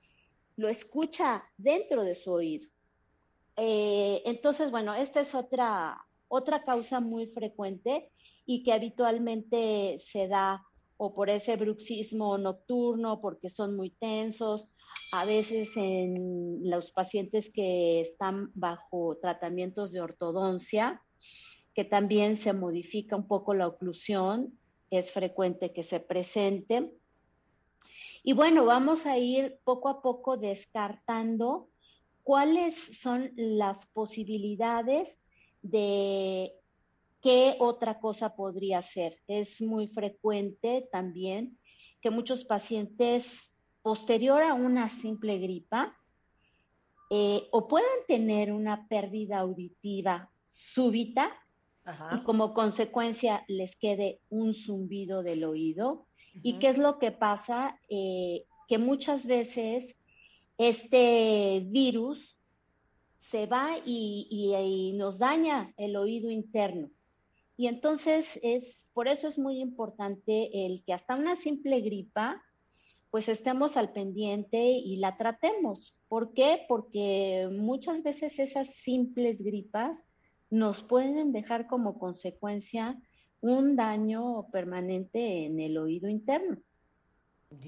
lo 0.56 0.70
escucha 0.70 1.44
dentro 1.58 2.04
de 2.04 2.16
su 2.16 2.32
oído. 2.32 2.68
Eh, 3.58 4.22
entonces, 4.26 4.72
bueno, 4.72 4.94
esta 4.94 5.20
es 5.20 5.36
otra, 5.36 6.06
otra 6.30 6.64
causa 6.64 7.00
muy 7.00 7.28
frecuente 7.28 8.10
y 8.46 8.64
que 8.64 8.74
habitualmente 8.74 9.98
se 10.00 10.28
da 10.28 10.64
o 10.98 11.14
por 11.14 11.30
ese 11.30 11.56
bruxismo 11.56 12.38
nocturno, 12.38 13.22
porque 13.22 13.50
son 13.50 13.76
muy 13.76 13.90
tensos, 13.90 14.70
a 15.12 15.26
veces 15.26 15.76
en 15.76 16.70
los 16.70 16.92
pacientes 16.92 17.52
que 17.52 18.02
están 18.02 18.52
bajo 18.54 19.18
tratamientos 19.22 19.92
de 19.92 20.02
ortodoncia, 20.02 21.02
que 21.74 21.84
también 21.84 22.38
se 22.38 22.54
modifica 22.54 23.16
un 23.16 23.28
poco 23.28 23.54
la 23.54 23.68
oclusión, 23.68 24.58
es 24.90 25.12
frecuente 25.12 25.74
que 25.74 25.84
se 25.84 26.00
presente. 26.00 26.92
Y 28.24 28.34
bueno, 28.34 28.66
vamos 28.66 29.06
a 29.06 29.18
ir 29.18 29.60
poco 29.64 29.90
a 29.90 30.02
poco 30.02 30.38
descartando 30.38 31.70
cuáles 32.24 32.76
son 32.76 33.32
las 33.36 33.86
posibilidades 33.88 35.20
de 35.62 36.54
qué 37.26 37.56
otra 37.58 38.00
cosa 38.00 38.36
podría 38.36 38.84
ser. 38.84 39.18
Es 39.28 39.60
muy 39.60 39.88
frecuente 39.88 40.88
también 40.92 41.58
que 42.00 42.12
muchos 42.12 42.46
pacientes 42.46 43.52
posterior 43.82 44.44
a 44.44 44.54
una 44.54 44.90
simple 44.90 45.40
gripa 45.40 45.98
eh, 47.10 47.48
o 47.52 47.68
puedan 47.68 48.06
tener 48.08 48.54
una 48.54 48.88
pérdida 48.88 49.40
auditiva 49.40 50.32
súbita 50.46 51.32
y 52.12 52.20
como 52.20 52.54
consecuencia 52.54 53.44
les 53.48 53.76
quede 53.76 54.22
un 54.30 54.54
zumbido 54.54 55.24
del 55.24 55.46
oído. 55.46 56.06
¿Y 56.44 56.60
qué 56.60 56.68
es 56.68 56.78
lo 56.78 57.00
que 57.00 57.12
pasa? 57.12 57.80
Eh, 57.90 58.46
que 58.68 58.78
muchas 58.78 59.26
veces 59.26 59.96
este 60.60 61.64
virus 61.66 62.40
se 63.18 63.48
va 63.48 63.80
y, 63.84 64.94
nos 64.96 65.18
daña 65.18 65.74
el 65.78 65.96
oído 65.96 66.30
interno. 66.30 66.92
Y 67.58 67.68
entonces 67.68 68.40
es, 68.44 68.90
por 68.94 69.08
eso 69.08 69.28
es 69.28 69.38
muy 69.38 69.60
importante 69.60 70.66
el 70.66 70.84
que 70.86 70.94
hasta 70.94 71.16
una 71.16 71.36
simple 71.36 71.80
gripa, 71.82 72.42
pues 73.12 73.30
estemos 73.30 73.78
al 73.78 73.94
pendiente 73.94 74.62
y 74.62 74.98
la 74.98 75.16
tratemos. 75.16 75.96
¿Por 76.10 76.34
qué? 76.34 76.66
Porque 76.68 77.50
muchas 77.52 78.04
veces 78.04 78.40
esas 78.40 78.76
simples 78.76 79.42
gripas 79.42 79.98
nos 80.50 80.82
pueden 80.82 81.32
dejar 81.32 81.68
como 81.68 81.98
consecuencia 81.98 83.02
un 83.42 83.76
daño 83.76 84.48
permanente 84.52 85.46
en 85.46 85.60
el 85.60 85.78
oído 85.78 86.10
interno. 86.10 86.58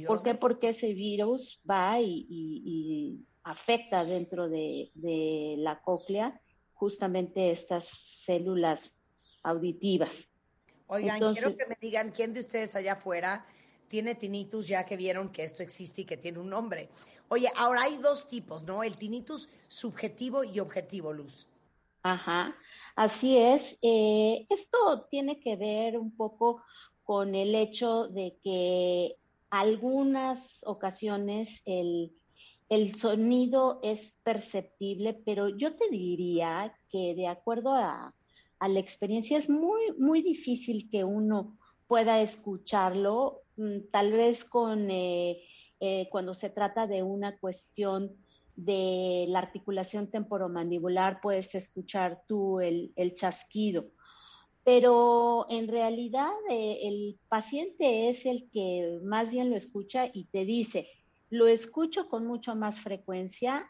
¿Por 0.05 0.23
qué? 0.23 0.35
Porque 0.35 0.69
ese 0.69 0.93
virus 0.93 1.61
va 1.69 2.01
y, 2.01 3.23
afecta 3.43 4.03
dentro 4.03 4.49
de, 4.49 4.91
la 5.59 5.81
cóclea 5.81 6.41
justamente 6.73 7.51
estas 7.51 7.87
células 8.03 8.96
auditivas. 9.47 10.29
Oigan, 10.87 11.19
quiero 11.33 11.55
que 11.55 11.65
me 11.65 11.77
digan 11.81 12.11
quién 12.11 12.33
de 12.33 12.39
ustedes 12.39 12.75
allá 12.75 12.93
afuera 12.93 13.45
tiene 13.87 14.15
tinnitus, 14.15 14.67
ya 14.67 14.85
que 14.85 14.97
vieron 14.97 15.29
que 15.29 15.43
esto 15.43 15.63
existe 15.63 16.01
y 16.01 16.05
que 16.05 16.17
tiene 16.17 16.39
un 16.39 16.49
nombre. 16.49 16.89
Oye, 17.29 17.49
ahora 17.55 17.83
hay 17.83 17.97
dos 17.97 18.27
tipos, 18.27 18.63
¿no? 18.63 18.83
El 18.83 18.97
tinnitus 18.97 19.49
subjetivo 19.67 20.43
y 20.43 20.59
objetivo, 20.59 21.13
Luz. 21.13 21.47
Ajá, 22.03 22.55
así 22.95 23.37
es. 23.37 23.77
Eh, 23.81 24.45
esto 24.49 25.07
tiene 25.09 25.39
que 25.39 25.55
ver 25.55 25.97
un 25.97 26.15
poco 26.15 26.63
con 27.03 27.35
el 27.35 27.55
hecho 27.55 28.07
de 28.07 28.37
que 28.43 29.15
algunas 29.49 30.39
ocasiones 30.63 31.61
el, 31.65 32.13
sonido 32.95 33.79
es 33.83 34.17
perceptible, 34.23 35.13
pero 35.25 35.49
yo 35.49 35.75
te 35.75 35.89
diría 35.89 36.73
que 36.89 37.15
de 37.15 37.27
acuerdo 37.27 37.73
a, 37.73 38.13
la 38.61 38.79
experiencia 38.79 39.37
es 39.37 39.49
muy, 39.49 39.93
muy 39.97 40.21
difícil 40.21 40.89
que 40.89 41.03
uno 41.03 41.57
pueda 41.87 42.21
escucharlo, 42.21 43.41
mm, 43.57 43.89
tal 43.91 44.11
vez 44.11 44.43
con 44.43 44.89
eh, 44.91 45.43
eh, 45.79 46.07
cuando 46.11 46.33
se 46.33 46.49
trata 46.49 46.87
de 46.87 47.03
una 47.03 47.37
cuestión 47.37 48.15
de 48.55 49.25
la 49.29 49.39
articulación 49.39 50.09
temporomandibular 50.09 51.21
puedes 51.21 51.53
escuchar 51.53 52.23
tú 52.27 52.59
el, 52.59 52.91
chasquido. 53.15 53.85
Pero 54.63 55.45
en 55.49 55.67
realidad 55.67 56.31
eh, 56.49 56.79
el 56.83 57.19
paciente 57.29 58.09
es 58.09 58.25
el 58.25 58.49
que 58.51 58.99
más 59.03 59.29
bien 59.29 59.49
lo 59.49 59.55
escucha 59.55 60.09
y 60.11 60.25
te 60.25 60.43
dice, 60.43 60.87
lo 61.29 61.47
escucho 61.47 62.09
con 62.09 62.25
mucho 62.25 62.55
más 62.55 62.79
frecuencia 62.79 63.69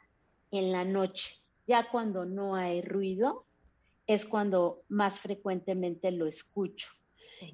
en 0.52 0.72
la 0.72 0.86
noche. 0.86 1.36
Ya 1.68 1.90
cuando 1.92 2.26
no 2.26 2.56
hay 2.56 2.82
ruido 2.82 3.47
es 4.08 4.26
cuando 4.26 4.84
más 4.88 5.20
frecuentemente 5.20 6.12
lo 6.12 6.26
escucho. 6.26 6.88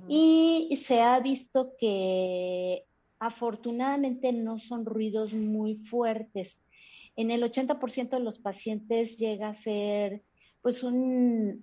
Y 0.08 0.78
se 0.82 1.02
ha 1.02 1.20
visto 1.20 1.74
que 1.78 2.86
afortunadamente 3.20 4.32
no 4.32 4.58
son 4.58 4.86
ruidos 4.86 5.34
muy 5.34 5.76
fuertes. 5.76 6.58
En 7.18 7.32
el 7.32 7.44
80% 7.44 8.10
de 8.10 8.20
los 8.20 8.40
pacientes 8.40 9.18
llega 9.18 9.50
a 9.50 9.56
ser 9.56 10.24
pues 10.62 10.84
un, 10.84 11.62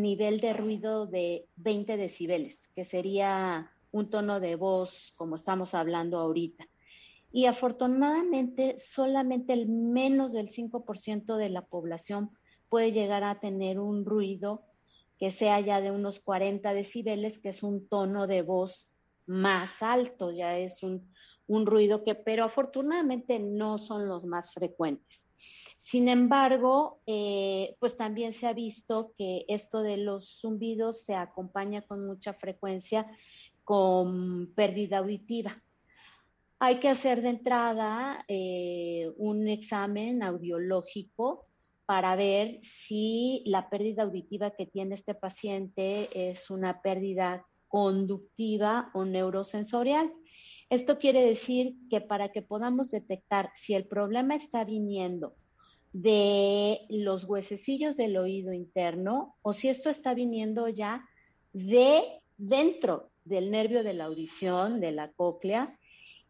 nivel 0.00 0.40
de 0.40 0.54
ruido 0.54 1.06
de 1.06 1.46
20 1.56 1.98
decibeles, 1.98 2.70
que 2.74 2.84
sería 2.86 3.70
un 3.90 4.08
tono 4.08 4.40
de 4.40 4.56
voz 4.56 5.12
como 5.16 5.36
estamos 5.36 5.74
hablando 5.74 6.18
ahorita. 6.18 6.66
Y 7.30 7.44
afortunadamente 7.44 8.76
solamente 8.78 9.52
el 9.52 9.68
menos 9.68 10.32
del 10.32 10.48
5% 10.48 11.36
de 11.36 11.50
la 11.50 11.66
población 11.66 12.30
puede 12.72 12.90
llegar 12.90 13.22
a 13.22 13.38
tener 13.38 13.78
un 13.78 14.06
ruido 14.06 14.62
que 15.18 15.30
sea 15.30 15.60
ya 15.60 15.82
de 15.82 15.90
unos 15.90 16.20
40 16.20 16.72
decibeles, 16.72 17.38
que 17.38 17.50
es 17.50 17.62
un 17.62 17.86
tono 17.86 18.26
de 18.26 18.40
voz 18.40 18.88
más 19.26 19.82
alto, 19.82 20.30
ya 20.30 20.56
es 20.56 20.82
un, 20.82 21.06
ruido 21.66 22.02
que, 22.02 22.14
pero 22.14 22.44
afortunadamente 22.44 23.38
no 23.38 23.76
son 23.76 24.08
los 24.08 24.24
más 24.24 24.54
frecuentes. 24.54 25.28
Sin 25.80 26.08
embargo, 26.08 27.02
eh, 27.04 27.76
pues 27.78 27.94
también 27.98 28.32
se 28.32 28.46
ha 28.46 28.54
visto 28.54 29.12
que 29.18 29.44
esto 29.48 29.82
de 29.82 29.98
los 29.98 30.38
zumbidos 30.40 31.04
se 31.04 31.14
acompaña 31.14 31.82
con 31.82 32.06
mucha 32.06 32.32
frecuencia 32.32 33.06
con 33.64 34.50
pérdida 34.54 34.96
auditiva. 34.96 35.62
Hay 36.58 36.80
que 36.80 36.88
hacer 36.88 37.20
de 37.20 37.28
entrada 37.28 38.24
eh, 38.28 39.12
un 39.18 39.46
examen 39.46 40.22
audiológico 40.22 41.51
para 41.92 42.16
ver 42.16 42.58
si 42.62 43.42
la 43.44 43.68
pérdida 43.68 44.04
auditiva 44.04 44.52
que 44.52 44.64
tiene 44.64 44.94
este 44.94 45.14
paciente 45.14 46.08
es 46.30 46.48
una 46.48 46.80
pérdida 46.80 47.46
conductiva 47.68 48.90
o 48.94 49.04
neurosensorial. 49.04 50.10
Esto 50.70 50.98
quiere 50.98 51.22
decir 51.22 51.74
que 51.90 52.00
para 52.00 52.32
que 52.32 52.40
podamos 52.40 52.90
detectar 52.90 53.50
si 53.54 53.74
el 53.74 53.86
problema 53.86 54.34
está 54.36 54.64
viniendo 54.64 55.34
de 55.92 56.80
los 56.88 57.24
huesecillos 57.24 57.98
del 57.98 58.16
oído 58.16 58.54
interno 58.54 59.36
o 59.42 59.52
si 59.52 59.68
esto 59.68 59.90
está 59.90 60.14
viniendo 60.14 60.70
ya 60.70 61.06
de 61.52 62.22
dentro 62.38 63.10
del 63.26 63.50
nervio 63.50 63.84
de 63.84 63.92
la 63.92 64.04
audición, 64.04 64.80
de 64.80 64.92
la 64.92 65.12
cóclea, 65.12 65.78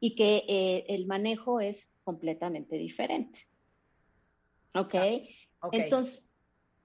y 0.00 0.16
que 0.16 0.44
eh, 0.48 0.86
el 0.88 1.06
manejo 1.06 1.60
es 1.60 1.92
completamente 2.02 2.78
diferente. 2.78 3.46
¿Ok? 4.74 4.94
Entonces, 5.70 6.28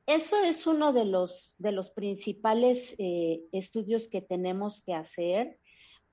eso 0.05 0.41
es 0.43 0.67
uno 0.67 0.93
de 0.93 1.05
los, 1.05 1.55
de 1.57 1.71
los 1.71 1.89
principales 1.91 2.95
eh, 2.97 3.41
estudios 3.51 4.07
que 4.07 4.21
tenemos 4.21 4.81
que 4.83 4.93
hacer 4.93 5.59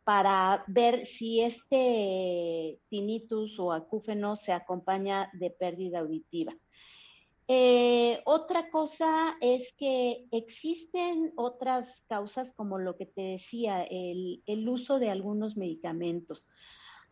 para 0.02 0.64
ver 0.66 1.06
si 1.06 1.40
este 1.40 2.78
tinnitus 2.88 3.59
o 3.59 3.73
acúfeno 3.73 4.37
se 4.37 4.52
acompaña 4.52 5.30
de 5.33 5.50
pérdida 5.50 6.00
auditiva. 6.00 6.54
Eh, 7.47 8.21
otra 8.25 8.71
cosa 8.71 9.37
es 9.40 9.75
que 9.76 10.26
existen 10.30 11.33
otras 11.37 12.02
causas 12.09 12.52
como 12.52 12.78
lo 12.78 12.97
que 12.97 13.06
te 13.06 13.21
decía, 13.23 13.83
el, 13.85 14.68
uso 14.68 14.99
de 14.99 15.11
algunos 15.11 15.56
medicamentos. 15.56 16.47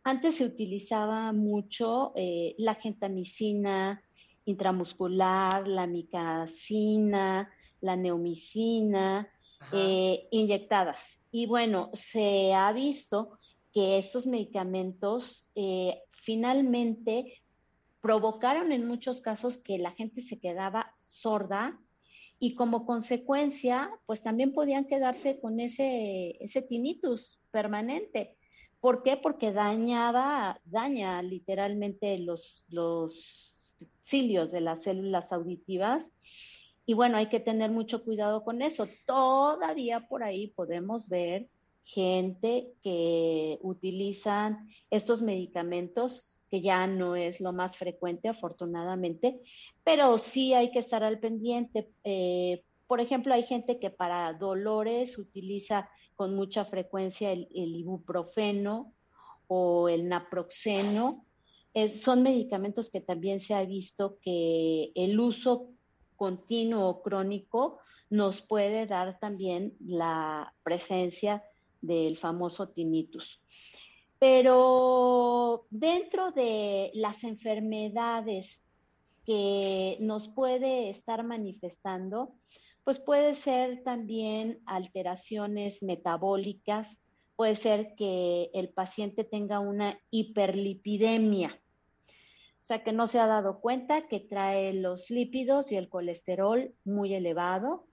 Antes 0.05 0.37
se 0.37 0.47
utilizaba 0.47 1.33
mucho 1.33 2.13
eh, 2.17 2.55
la 2.59 2.75
gentamicina, 2.75 4.03
intramuscular, 4.45 5.67
la 5.67 5.87
micacina, 5.87 7.51
la 7.81 7.97
neomicina, 7.97 9.29
eh, 9.73 10.29
inyectadas. 10.31 11.21
Y 11.31 11.47
bueno, 11.47 11.91
se 11.95 12.53
ha 12.55 12.73
visto 12.73 13.39
que 13.73 13.99
estos 13.99 14.27
medicamentos 14.27 15.47
eh, 15.55 16.03
finalmente 16.11 17.43
provocaron 18.01 18.73
en 18.73 18.87
muchos 18.87 19.21
casos 19.21 19.59
que 19.59 19.79
la 19.79 19.93
gente 19.93 20.23
se 20.23 20.39
quedaba 20.39 20.95
sorda 21.05 21.81
y 22.39 22.55
como 22.57 22.85
consecuencia, 22.85 23.91
pues 24.05 24.23
también 24.23 24.53
podían 24.53 24.87
quedarse 24.87 25.39
con 25.41 25.61
ese, 25.61 26.37
ese 26.41 26.61
tinnitus 26.61 27.41
permanente. 27.53 28.37
¿Por 28.81 29.05
qué? 29.05 29.17
Porque 29.17 29.53
dañaba, 29.53 30.61
daña 30.65 31.23
literalmente 31.23 32.19
los, 32.19 32.65
los 32.69 33.52
cilios 34.05 34.53
de 34.53 34.61
las 34.61 34.83
células 34.83 35.33
auditivas. 35.33 36.05
Y 36.85 36.95
bueno, 36.95 37.17
hay 37.17 37.27
que 37.27 37.41
tener 37.41 37.71
mucho 37.71 38.05
cuidado 38.05 38.45
con 38.45 38.63
eso. 38.63 38.89
Todavía 39.07 40.09
por 40.09 40.23
ahí 40.23 40.49
podemos 40.49 41.09
ver 41.09 41.49
gente 41.85 42.73
que 42.83 43.59
utilizan 43.63 44.69
estos 44.91 45.23
medicamentos, 45.23 46.37
que 46.51 46.61
ya 46.61 46.87
no 46.87 47.17
es 47.17 47.41
lo 47.41 47.53
más 47.53 47.77
frecuente, 47.77 48.29
afortunadamente, 48.29 49.41
pero 49.85 50.19
sí 50.19 50.55
hay 50.55 50.71
que 50.71 50.81
estar 50.81 51.03
al 51.03 51.19
pendiente. 51.19 51.89
Eh, 52.05 52.63
por 52.87 53.01
ejemplo, 53.01 53.33
hay 53.33 53.43
gente 53.43 53.79
que 53.79 53.91
para 53.91 54.33
dolores 54.35 55.19
utiliza 55.19 55.89
con 56.15 56.35
mucha 56.35 56.65
frecuencia 56.65 57.33
el 57.33 57.49
ibuprofeno 57.53 58.93
o 59.55 59.89
el 59.89 60.09
naproxeno, 60.09 61.25
son 61.89 62.23
medicamentos 62.23 62.91
que 62.91 63.01
también 63.01 63.41
se 63.41 63.55
ha 63.55 63.65
visto 63.65 64.19
que 64.21 64.93
el 64.95 65.19
uso 65.19 65.69
continuo 66.17 66.89
o 66.89 67.03
crónico 67.03 67.79
nos 68.11 68.43
puede 68.43 68.87
dar 68.87 69.19
también 69.19 69.75
la 69.81 70.55
presencia 70.63 71.43
del 71.81 72.19
famoso 72.19 72.69
tinnitus. 72.69 73.41
Pero 74.19 75.67
dentro 75.71 76.31
de 76.31 76.91
las 76.95 77.25
enfermedades 77.25 78.65
que 79.25 79.97
nos 80.01 80.29
puede 80.29 80.91
estar 80.91 81.25
manifestando, 81.25 82.35
pues 82.85 82.99
puede 82.99 83.35
ser 83.35 83.83
también 83.83 84.61
alteraciones 84.67 85.83
metabólicas, 85.83 86.99
puede 87.37 87.55
ser 87.55 87.95
que 87.97 88.51
el 88.53 88.69
paciente 88.69 89.25
tenga 89.25 89.61
una 89.61 89.99
hiperlipidemia, 90.11 91.62
o 92.63 92.65
sea, 92.65 92.85
que 92.85 92.93
no 92.93 93.09
se 93.09 93.19
ha 93.19 93.27
dado 93.27 93.61
cuenta 93.61 94.07
que 94.07 94.21
trae 94.21 94.73
los 94.73 95.11
lípidos 95.11 95.73
y 95.73 95.77
el 95.77 95.89
colesterol 95.89 96.73
muy 96.85 97.13
elevado 97.13 97.87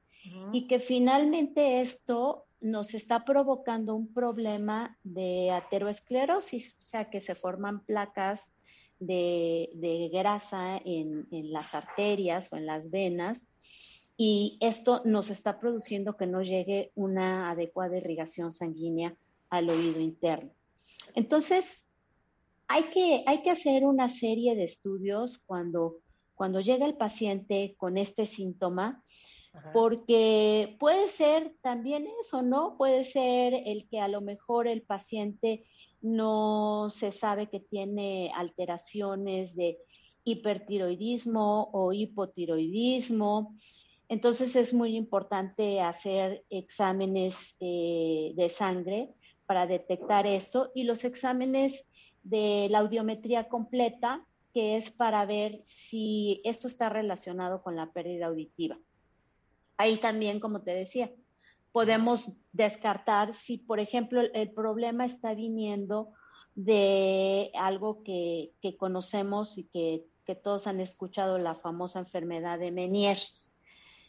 y 0.53 0.67
que 0.67 0.79
finalmente 0.79 1.79
esto 1.79 2.45
nos 2.61 2.93
está 2.93 3.25
provocando 3.25 3.95
un 3.95 4.13
problema 4.13 4.97
de 5.03 5.49
ateroesclerosis, 5.49 6.77
o 6.77 6.81
sea, 6.81 7.09
que 7.09 7.19
se 7.19 7.33
forman 7.33 7.83
placas 7.83 8.51
de, 8.99 10.09
grasa 10.13 10.77
en, 10.85 11.27
en, 11.31 11.51
las 11.51 11.73
arterias 11.73 12.51
o 12.51 12.57
en 12.57 12.67
las 12.67 12.91
venas 12.91 13.47
y 14.17 14.57
esto 14.59 15.01
nos 15.05 15.31
está 15.31 15.59
produciendo 15.59 16.15
que 16.15 16.27
no 16.27 16.43
llegue 16.43 16.91
una 16.93 17.49
adecuada 17.49 17.97
irrigación 17.97 18.51
sanguínea 18.51 19.15
al 19.49 19.69
oído 19.69 19.99
interno. 19.99 20.51
Entonces, 21.15 21.88
hay 22.69 22.83
que, 22.83 23.23
hay 23.25 23.41
que 23.41 23.49
hacer 23.49 23.83
una 23.83 24.09
serie 24.09 24.55
de 24.55 24.63
estudios 24.63 25.39
cuando, 25.47 25.97
cuando 26.35 26.61
llega 26.61 26.85
el 26.85 26.95
paciente 26.95 27.75
con 27.77 27.97
este 27.97 28.27
síntoma, 28.27 29.03
porque 29.73 30.77
puede 30.79 31.07
ser 31.07 31.55
también 31.61 32.07
eso, 32.21 32.43
¿no? 32.43 32.77
Puede 32.77 33.03
ser 33.03 33.55
el 33.65 33.89
que 33.89 33.99
a 33.99 34.07
lo 34.07 34.21
mejor 34.21 34.67
el 34.67 34.83
paciente 34.83 35.65
no 36.01 36.91
se 36.91 37.11
sabe 37.11 37.49
que 37.49 37.59
tiene 37.59 38.31
alteraciones 38.35 39.55
de 39.55 39.79
hipertiroidismo 40.23 41.71
o 41.73 41.91
hipotiroidismo. 41.91 43.55
Entonces 44.07 44.55
es 44.55 44.75
muy 44.75 44.95
importante 44.95 45.81
hacer 45.81 46.45
exámenes 46.51 47.57
eh, 47.59 48.33
de 48.35 48.49
sangre 48.49 49.15
para 49.47 49.65
detectar 49.65 50.27
esto 50.27 50.71
y 50.75 50.83
los 50.83 51.03
exámenes 51.03 51.87
de 52.23 52.67
la 52.69 52.79
audiometría 52.79 53.47
completa, 53.47 54.25
que 54.53 54.77
es 54.77 54.91
para 54.91 55.25
ver 55.25 55.61
si 55.65 56.41
esto 56.43 56.67
está 56.67 56.89
relacionado 56.89 57.61
con 57.61 57.75
la 57.75 57.91
pérdida 57.91 58.27
auditiva. 58.27 58.77
Ahí 59.77 59.99
también, 59.99 60.39
como 60.39 60.61
te 60.61 60.71
decía, 60.71 61.11
podemos 61.71 62.31
descartar 62.51 63.33
si, 63.33 63.57
por 63.57 63.79
ejemplo, 63.79 64.21
el, 64.21 64.51
problema 64.51 65.05
está 65.05 65.33
viniendo 65.33 66.09
de 66.55 67.51
algo 67.53 68.03
que, 68.03 68.51
conocemos 68.77 69.57
y 69.57 69.63
que, 69.65 70.05
todos 70.43 70.67
han 70.67 70.79
escuchado, 70.79 71.39
la 71.39 71.55
famosa 71.55 71.97
enfermedad 71.97 72.59
de 72.59 72.71
Menier, 72.71 73.17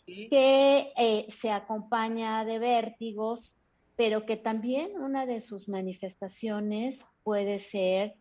que 0.07 0.93
eh, 0.97 1.27
se 1.31 1.51
acompaña 1.51 2.45
de 2.45 2.59
vértigos, 2.59 3.55
pero 4.01 4.25
que 4.25 4.39
también 4.39 4.93
una 4.99 5.27
de 5.27 5.43
sus 5.43 5.69
manifestaciones 5.69 7.05
puede 7.23 7.59
ser 7.59 8.15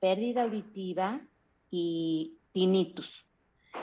pérdida 0.00 0.44
auditiva 0.44 1.20
y 1.70 2.38
tinnitus. 2.54 3.26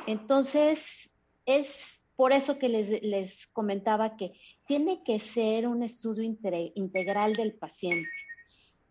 Entonces, 0.07 1.15
es 1.45 2.01
por 2.15 2.33
eso 2.33 2.57
que 2.57 2.67
les, 2.67 3.45
comentaba 3.53 4.17
que 4.17 4.33
tiene 4.65 5.03
que 5.03 5.19
ser 5.19 5.67
un 5.67 5.83
estudio 5.83 6.23
integral 6.23 7.35
del 7.35 7.53
paciente. 7.53 8.09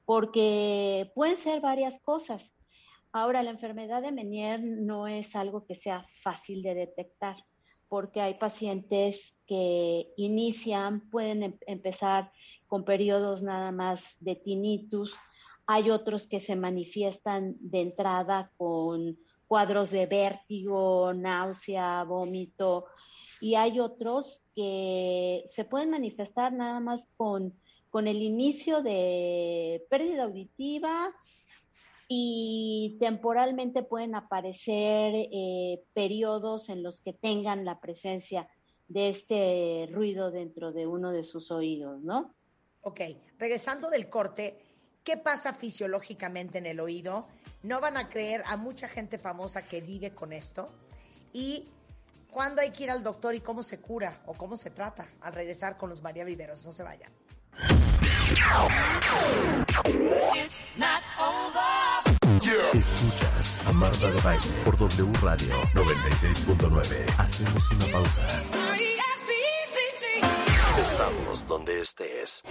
porque 0.05 1.11
pueden 1.17 1.37
ser 1.37 1.61
varias 1.61 1.99
cosas. 1.99 2.55
Ahora, 3.11 3.43
la 3.43 3.51
enfermedad 3.51 4.01
de 4.01 4.13
Menier 4.13 4.63
no 4.63 5.09
es 5.09 5.35
algo 5.35 5.67
que 5.67 5.75
sea 5.75 6.07
fácil 6.23 6.63
de 6.63 6.77
detectar, 6.77 7.35
porque 7.95 8.21
hay 8.21 8.35
pacientes 8.35 9.39
que 9.47 10.13
inician, 10.17 11.09
pueden 11.11 11.45
em-, 11.45 11.59
empezar 11.69 12.33
con 12.67 12.85
periodos 12.85 13.41
nada 13.41 13.71
más 13.71 14.17
de 14.19 14.35
tinnitus, 14.35 15.15
hay 15.65 15.91
otros 15.91 16.27
que 16.27 16.41
se 16.41 16.57
manifiestan 16.57 17.55
de 17.61 17.83
entrada 17.83 18.51
con 18.57 19.17
cuadros 19.47 19.93
de 19.93 20.07
vértigo, 20.07 21.13
náusea, 21.15 22.03
vómito, 22.03 22.87
y 23.41 23.55
hay 23.55 23.79
otros 23.79 24.41
que 24.57 25.45
se 25.49 25.65
pueden 25.65 25.91
manifestar 25.91 26.53
nada 26.53 26.81
más 26.81 27.13
con, 27.17 27.55
con 27.91 28.09
el 28.09 28.23
inicio 28.23 28.83
de 28.83 29.87
pérdida 29.89 30.25
auditiva 30.25 31.15
y 32.17 32.97
temporalmente 33.01 33.83
pueden 33.83 34.15
aparecer 34.15 35.15
eh, 35.17 35.83
periodos 35.95 36.69
en 36.69 36.85
los 36.85 37.01
que 37.01 37.13
tengan 37.13 37.65
la 37.65 37.81
presencia 37.81 38.47
de 38.87 39.09
este 39.09 39.89
ruido 39.91 40.31
dentro 40.31 40.71
de 40.71 40.87
uno 40.87 41.11
de 41.11 41.25
sus 41.25 41.51
oídos, 41.51 42.03
¿no? 42.03 42.33
Ok, 42.83 43.01
regresando 43.39 43.91
del 43.91 44.09
corte, 44.09 44.61
¿Qué 45.03 45.19
pasa 45.19 45.53
fisiológicamente 45.53 46.57
en 46.57 46.65
el 46.65 46.81
oído? 46.81 47.29
No 47.63 47.79
van 47.83 47.99
a 47.99 48.09
creer 48.09 48.43
a 48.47 48.57
mucha 48.57 48.89
gente 48.89 49.19
famosa 49.19 49.61
que 49.61 49.83
vive 49.83 50.15
con 50.15 50.33
esto. 50.33 50.73
Y 51.31 51.69
cuándo 52.31 52.63
hay 52.63 52.71
que 52.71 52.85
ir 52.85 52.91
al 52.91 53.03
doctor 53.03 53.35
y 53.35 53.41
cómo 53.41 53.63
se 53.63 53.81
cura 53.83 54.23
o 54.25 54.33
cómo 54.33 54.57
se 54.57 54.71
trata 54.71 55.07
al 55.21 55.35
regresar 55.35 55.77
con 55.77 55.91
los 55.91 56.01
María 56.01 56.25
Viveros. 56.25 56.65
No 56.65 56.73
se 56.73 56.85
vayan. 56.85 57.13
Escuchas 62.45 63.67
a 63.67 63.73
Marta 63.73 64.11
de 64.11 64.21
Baile 64.21 64.47
por 64.67 64.77
W 64.77 65.13
Radio 65.23 65.55
96.9. 65.73 67.15
Hacemos 67.17 67.71
una 67.71 67.87
pausa. 67.87 68.21
Estamos 70.79 71.47
donde 71.49 71.81
estés. 71.81 72.43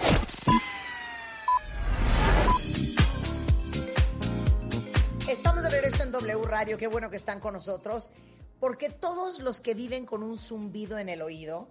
Estamos 5.28 5.62
de 5.62 5.70
regreso 5.70 6.02
en 6.02 6.10
W 6.10 6.44
Radio, 6.44 6.76
qué 6.76 6.88
bueno 6.88 7.08
que 7.08 7.16
están 7.16 7.38
con 7.38 7.54
nosotros, 7.54 8.10
porque 8.58 8.90
todos 8.90 9.38
los 9.38 9.60
que 9.60 9.74
viven 9.74 10.06
con 10.06 10.24
un 10.24 10.38
zumbido 10.38 10.98
en 10.98 11.08
el 11.08 11.22
oído, 11.22 11.68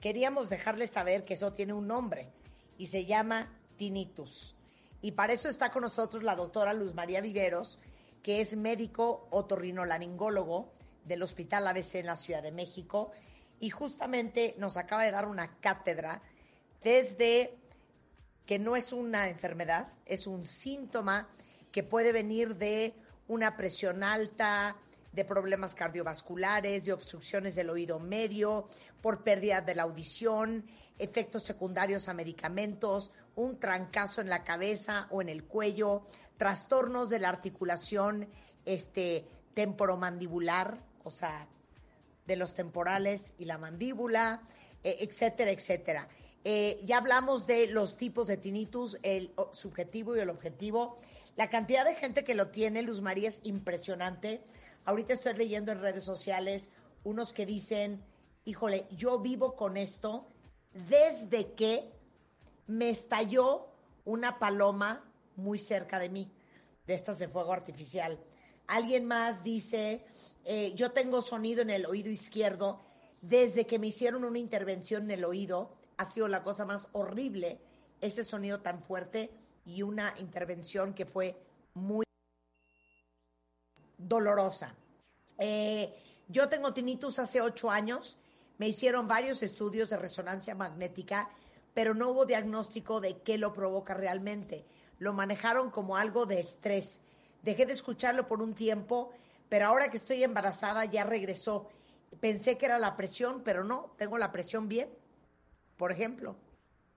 queríamos 0.00 0.48
dejarles 0.48 0.92
saber 0.92 1.26
que 1.26 1.34
eso 1.34 1.52
tiene 1.52 1.74
un 1.74 1.86
nombre 1.86 2.32
y 2.78 2.86
se 2.86 3.04
llama 3.04 3.52
tinnitus. 3.76 4.56
Y 5.02 5.12
para 5.12 5.32
eso 5.32 5.48
está 5.48 5.70
con 5.70 5.82
nosotros 5.82 6.22
la 6.22 6.36
doctora 6.36 6.72
Luz 6.74 6.94
María 6.94 7.20
Viveros, 7.20 7.78
que 8.22 8.40
es 8.40 8.56
médico 8.56 9.26
otorrinolaringólogo 9.30 10.72
del 11.04 11.22
Hospital 11.22 11.66
ABC 11.66 11.96
en 11.96 12.06
la 12.06 12.16
Ciudad 12.16 12.42
de 12.42 12.52
México. 12.52 13.10
Y 13.60 13.70
justamente 13.70 14.54
nos 14.58 14.76
acaba 14.76 15.04
de 15.04 15.10
dar 15.10 15.26
una 15.26 15.58
cátedra 15.60 16.22
desde 16.82 17.56
que 18.46 18.58
no 18.58 18.76
es 18.76 18.92
una 18.92 19.28
enfermedad, 19.28 19.92
es 20.06 20.26
un 20.26 20.44
síntoma 20.44 21.28
que 21.72 21.82
puede 21.82 22.12
venir 22.12 22.56
de 22.56 22.94
una 23.28 23.56
presión 23.56 24.02
alta, 24.02 24.76
de 25.12 25.24
problemas 25.24 25.74
cardiovasculares, 25.74 26.84
de 26.84 26.92
obstrucciones 26.92 27.54
del 27.54 27.70
oído 27.70 27.98
medio, 27.98 28.66
por 29.00 29.22
pérdida 29.22 29.60
de 29.60 29.74
la 29.74 29.84
audición, 29.84 30.66
efectos 31.00 31.42
secundarios 31.42 32.08
a 32.08 32.14
medicamentos, 32.14 33.12
un 33.34 33.58
trancazo 33.58 34.20
en 34.20 34.28
la 34.28 34.44
cabeza 34.44 35.08
o 35.10 35.22
en 35.22 35.28
el 35.28 35.44
cuello, 35.44 36.02
trastornos 36.36 37.08
de 37.08 37.18
la 37.18 37.28
articulación 37.28 38.28
este, 38.64 39.26
temporomandibular, 39.54 40.82
o 41.04 41.10
sea, 41.10 41.48
de 42.26 42.36
los 42.36 42.54
temporales 42.54 43.34
y 43.38 43.44
la 43.46 43.58
mandíbula, 43.58 44.42
eh, 44.84 44.96
etcétera, 45.00 45.50
etcétera. 45.50 46.08
Eh, 46.44 46.78
ya 46.84 46.98
hablamos 46.98 47.46
de 47.46 47.66
los 47.66 47.96
tipos 47.96 48.26
de 48.26 48.36
tinnitus, 48.36 48.98
el 49.02 49.32
subjetivo 49.52 50.16
y 50.16 50.20
el 50.20 50.30
objetivo. 50.30 50.96
La 51.36 51.50
cantidad 51.50 51.84
de 51.84 51.94
gente 51.94 52.24
que 52.24 52.34
lo 52.34 52.48
tiene, 52.48 52.82
Luz 52.82 53.00
María, 53.00 53.28
es 53.28 53.40
impresionante. 53.44 54.42
Ahorita 54.84 55.12
estoy 55.12 55.34
leyendo 55.34 55.72
en 55.72 55.80
redes 55.80 56.04
sociales 56.04 56.70
unos 57.04 57.32
que 57.32 57.46
dicen, 57.46 58.02
híjole, 58.44 58.86
yo 58.90 59.18
vivo 59.18 59.56
con 59.56 59.76
esto 59.76 60.26
desde 60.72 61.52
que 61.54 61.90
me 62.66 62.90
estalló 62.90 63.68
una 64.04 64.38
paloma 64.38 65.04
muy 65.36 65.58
cerca 65.58 65.98
de 65.98 66.08
mí, 66.08 66.30
de 66.86 66.94
estas 66.94 67.18
de 67.18 67.28
fuego 67.28 67.52
artificial. 67.52 68.18
Alguien 68.66 69.04
más 69.04 69.42
dice, 69.42 70.04
eh, 70.44 70.72
yo 70.74 70.92
tengo 70.92 71.22
sonido 71.22 71.62
en 71.62 71.70
el 71.70 71.86
oído 71.86 72.10
izquierdo 72.10 72.80
desde 73.20 73.66
que 73.66 73.78
me 73.78 73.88
hicieron 73.88 74.24
una 74.24 74.38
intervención 74.38 75.04
en 75.04 75.10
el 75.12 75.24
oído. 75.24 75.74
Ha 75.96 76.04
sido 76.04 76.28
la 76.28 76.42
cosa 76.42 76.64
más 76.64 76.88
horrible 76.92 77.60
ese 78.00 78.24
sonido 78.24 78.60
tan 78.60 78.82
fuerte 78.82 79.30
y 79.66 79.82
una 79.82 80.14
intervención 80.18 80.94
que 80.94 81.04
fue 81.04 81.36
muy 81.74 82.04
dolorosa. 83.98 84.74
Eh, 85.38 85.94
yo 86.28 86.48
tengo 86.48 86.72
tinnitus 86.72 87.18
hace 87.18 87.40
ocho 87.40 87.70
años, 87.70 88.18
me 88.60 88.68
hicieron 88.68 89.08
varios 89.08 89.42
estudios 89.42 89.88
de 89.88 89.96
resonancia 89.96 90.54
magnética, 90.54 91.30
pero 91.72 91.94
no 91.94 92.10
hubo 92.10 92.26
diagnóstico 92.26 93.00
de 93.00 93.16
qué 93.22 93.38
lo 93.38 93.54
provoca 93.54 93.94
realmente. 93.94 94.66
Lo 94.98 95.14
manejaron 95.14 95.70
como 95.70 95.96
algo 95.96 96.26
de 96.26 96.40
estrés. 96.40 97.00
Dejé 97.40 97.64
de 97.64 97.72
escucharlo 97.72 98.28
por 98.28 98.42
un 98.42 98.54
tiempo, 98.54 99.12
pero 99.48 99.64
ahora 99.64 99.90
que 99.90 99.96
estoy 99.96 100.22
embarazada 100.22 100.84
ya 100.84 101.04
regresó. 101.04 101.70
Pensé 102.20 102.58
que 102.58 102.66
era 102.66 102.78
la 102.78 102.98
presión, 102.98 103.40
pero 103.42 103.64
no, 103.64 103.94
tengo 103.96 104.18
la 104.18 104.30
presión 104.30 104.68
bien, 104.68 104.90
por 105.78 105.90
ejemplo. 105.90 106.36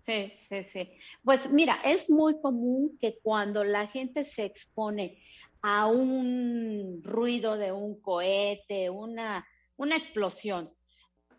Sí, 0.06 0.34
sí, 0.50 0.66
sí. 0.66 0.92
Pues 1.24 1.50
mira, 1.50 1.80
es 1.86 2.10
muy 2.10 2.42
común 2.42 2.98
que 3.00 3.20
cuando 3.24 3.64
la 3.64 3.88
gente 3.88 4.26
se 4.26 4.44
expone 4.44 5.24
a 5.62 5.86
un 5.86 7.00
ruido 7.06 7.56
de 7.56 7.72
un 7.72 8.02
cohete, 8.02 8.90
una, 8.90 9.48
una 9.78 9.96
explosión, 9.96 10.70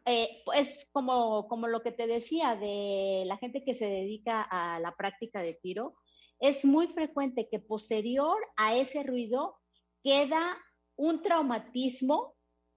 eh, 0.06 0.42
es 0.54 0.88
como, 0.92 1.48
como 1.48 1.66
lo 1.66 1.82
que 1.82 1.92
te 1.92 2.06
decía 2.06 2.56
de 2.56 3.24
la 3.26 3.38
gente 3.38 3.64
que 3.64 3.74
se 3.74 3.86
dedica 3.86 4.42
a 4.42 4.78
la 4.80 4.94
práctica 4.96 5.40
de 5.40 5.54
tiro, 5.54 5.94
es 6.40 6.64
muy 6.64 6.88
frecuente 6.88 7.48
que 7.50 7.58
posterior 7.58 8.36
a 8.56 8.76
ese 8.76 9.02
ruido 9.02 9.56
queda 10.02 10.58
un 10.96 11.22
traumatismo 11.22 12.34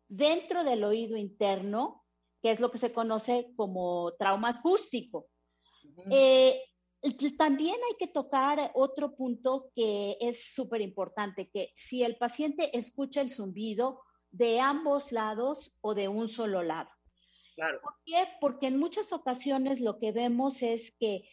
dentro 0.08 0.64
del 0.64 0.84
oído 0.84 1.18
interno, 1.18 2.06
que 2.42 2.52
es 2.52 2.60
lo 2.60 2.72
que 2.72 2.78
se 2.78 2.94
conoce 2.94 3.52
como 3.56 4.14
trauma 4.14 4.50
acústico. 4.50 5.28
Eh, 6.10 6.62
también 7.38 7.76
hay 7.76 7.96
que 8.00 8.08
tocar 8.08 8.72
otro 8.74 9.16
punto 9.16 9.70
que 9.76 10.18
es 10.20 10.54
súper 10.54 10.82
importante, 10.82 11.50
que 11.50 11.72
si 11.76 12.04
el 12.04 12.18
paciente 12.18 12.78
escucha 12.78 13.22
el 13.22 13.30
zumbido 13.30 14.02
de 14.32 14.60
ambos 14.60 15.12
lados 15.12 15.74
o 15.82 15.94
de 15.94 16.08
un 16.08 16.30
solo 16.30 16.64
lado. 16.64 16.90
Claro. 17.58 17.82
¿Por 17.82 17.96
qué? 18.06 18.28
Porque 18.40 18.68
en 18.68 18.78
muchas 18.78 19.12
ocasiones 19.12 19.82
lo 19.82 19.98
que 19.98 20.12
vemos 20.12 20.62
es 20.62 20.94
que 21.00 21.28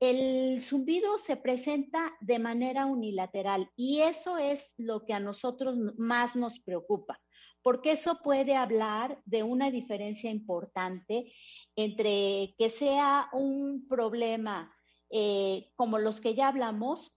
el 0.00 0.62
zumbido 0.62 1.18
se 1.18 1.36
presenta 1.36 2.16
de 2.20 2.38
manera 2.38 2.86
unilateral 2.86 3.70
y 3.76 4.00
eso 4.00 4.38
es 4.38 4.72
lo 4.78 5.04
que 5.04 5.12
a 5.12 5.20
nosotros 5.20 5.76
más 5.98 6.34
nos 6.34 6.58
preocupa, 6.60 7.20
porque 7.62 7.92
eso 7.92 8.20
puede 8.22 8.56
hablar 8.56 9.20
de 9.26 9.42
una 9.42 9.70
diferencia 9.70 10.30
importante 10.30 11.30
entre 11.76 12.54
que 12.58 12.70
sea 12.70 13.28
un 13.34 13.86
problema 13.86 14.74
eh, 15.10 15.70
como 15.76 15.98
los 15.98 16.22
que 16.22 16.34
ya 16.34 16.48
hablamos 16.48 17.14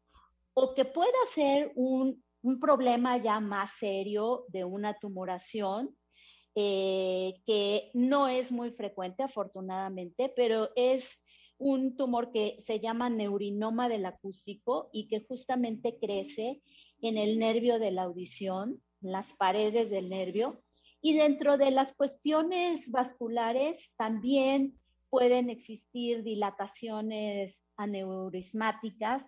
o 0.53 0.75
que 0.75 0.83
pueda 0.83 1.25
ser 1.33 1.71
un, 1.75 2.23
problema 2.59 3.17
ya 3.17 3.39
más 3.39 3.71
serio 3.77 4.45
de 4.49 4.63
una 4.63 4.97
tumoración, 4.97 5.97
eh, 6.55 7.35
que 7.45 7.91
no 7.93 8.27
es 8.27 8.51
muy 8.51 8.71
frecuente 8.71 9.23
afortunadamente, 9.23 10.31
pero 10.35 10.69
es 10.75 11.25
un 11.57 11.95
tumor 11.97 12.31
que 12.31 12.57
se 12.63 12.79
llama 12.79 13.09
neurinoma 13.09 13.89
del 13.89 14.05
acústico 14.05 14.89
y 14.93 15.07
que 15.07 15.19
justamente 15.19 15.97
crece 15.99 16.61
en 17.01 17.17
el 17.17 17.37
nervio 17.37 17.79
de 17.79 17.91
la 17.91 18.03
audición, 18.03 18.81
las 19.01 19.33
paredes 19.33 19.89
del 19.89 20.09
nervio, 20.09 20.61
y 21.01 21.13
dentro 21.15 21.57
de 21.57 21.71
las 21.71 21.93
cuestiones 21.93 22.91
vasculares 22.91 23.91
también 23.97 24.77
pueden 25.09 25.49
existir 25.49 26.23
dilataciones 26.23 27.67
aneurismáticas. 27.77 29.23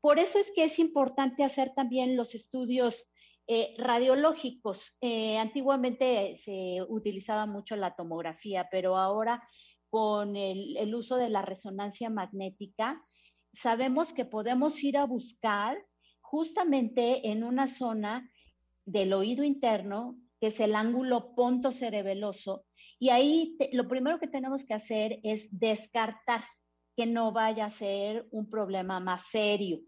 Por 0.00 0.18
eso 0.18 0.38
es 0.38 0.50
que 0.54 0.64
es 0.64 0.78
importante 0.78 1.42
hacer 1.42 1.72
también 1.74 2.16
los 2.16 2.34
estudios 2.34 3.08
eh, 3.48 3.74
radiológicos. 3.78 4.96
Eh, 5.00 5.38
antiguamente 5.38 6.34
se 6.36 6.78
utilizaba 6.88 7.46
mucho 7.46 7.76
la 7.76 7.94
tomografía, 7.94 8.68
pero 8.70 8.96
ahora 8.96 9.42
con 9.88 10.36
el, 10.36 10.94
uso 10.94 11.16
de 11.16 11.30
la 11.30 11.42
resonancia 11.42 12.10
magnética 12.10 13.02
sabemos 13.52 14.12
que 14.12 14.24
podemos 14.24 14.82
ir 14.82 14.98
a 14.98 15.06
buscar 15.06 15.78
justamente 16.20 17.30
en 17.30 17.44
una 17.44 17.68
zona 17.68 18.30
del 18.84 19.12
oído 19.12 19.44
interno, 19.44 20.18
que 20.40 20.48
es 20.48 20.60
el 20.60 20.74
ángulo 20.74 21.34
ponto 21.34 21.72
cerebeloso, 21.72 22.66
y 22.98 23.10
ahí 23.10 23.56
lo 23.72 23.88
primero 23.88 24.18
que 24.18 24.26
tenemos 24.26 24.64
que 24.64 24.74
hacer 24.74 25.20
es 25.22 25.48
descartar 25.50 26.44
que 26.96 27.06
no 27.06 27.32
vaya 27.32 27.66
a 27.66 27.70
ser 27.70 28.26
un 28.30 28.48
problema 28.48 29.00
más 29.00 29.22
serio. 29.30 29.80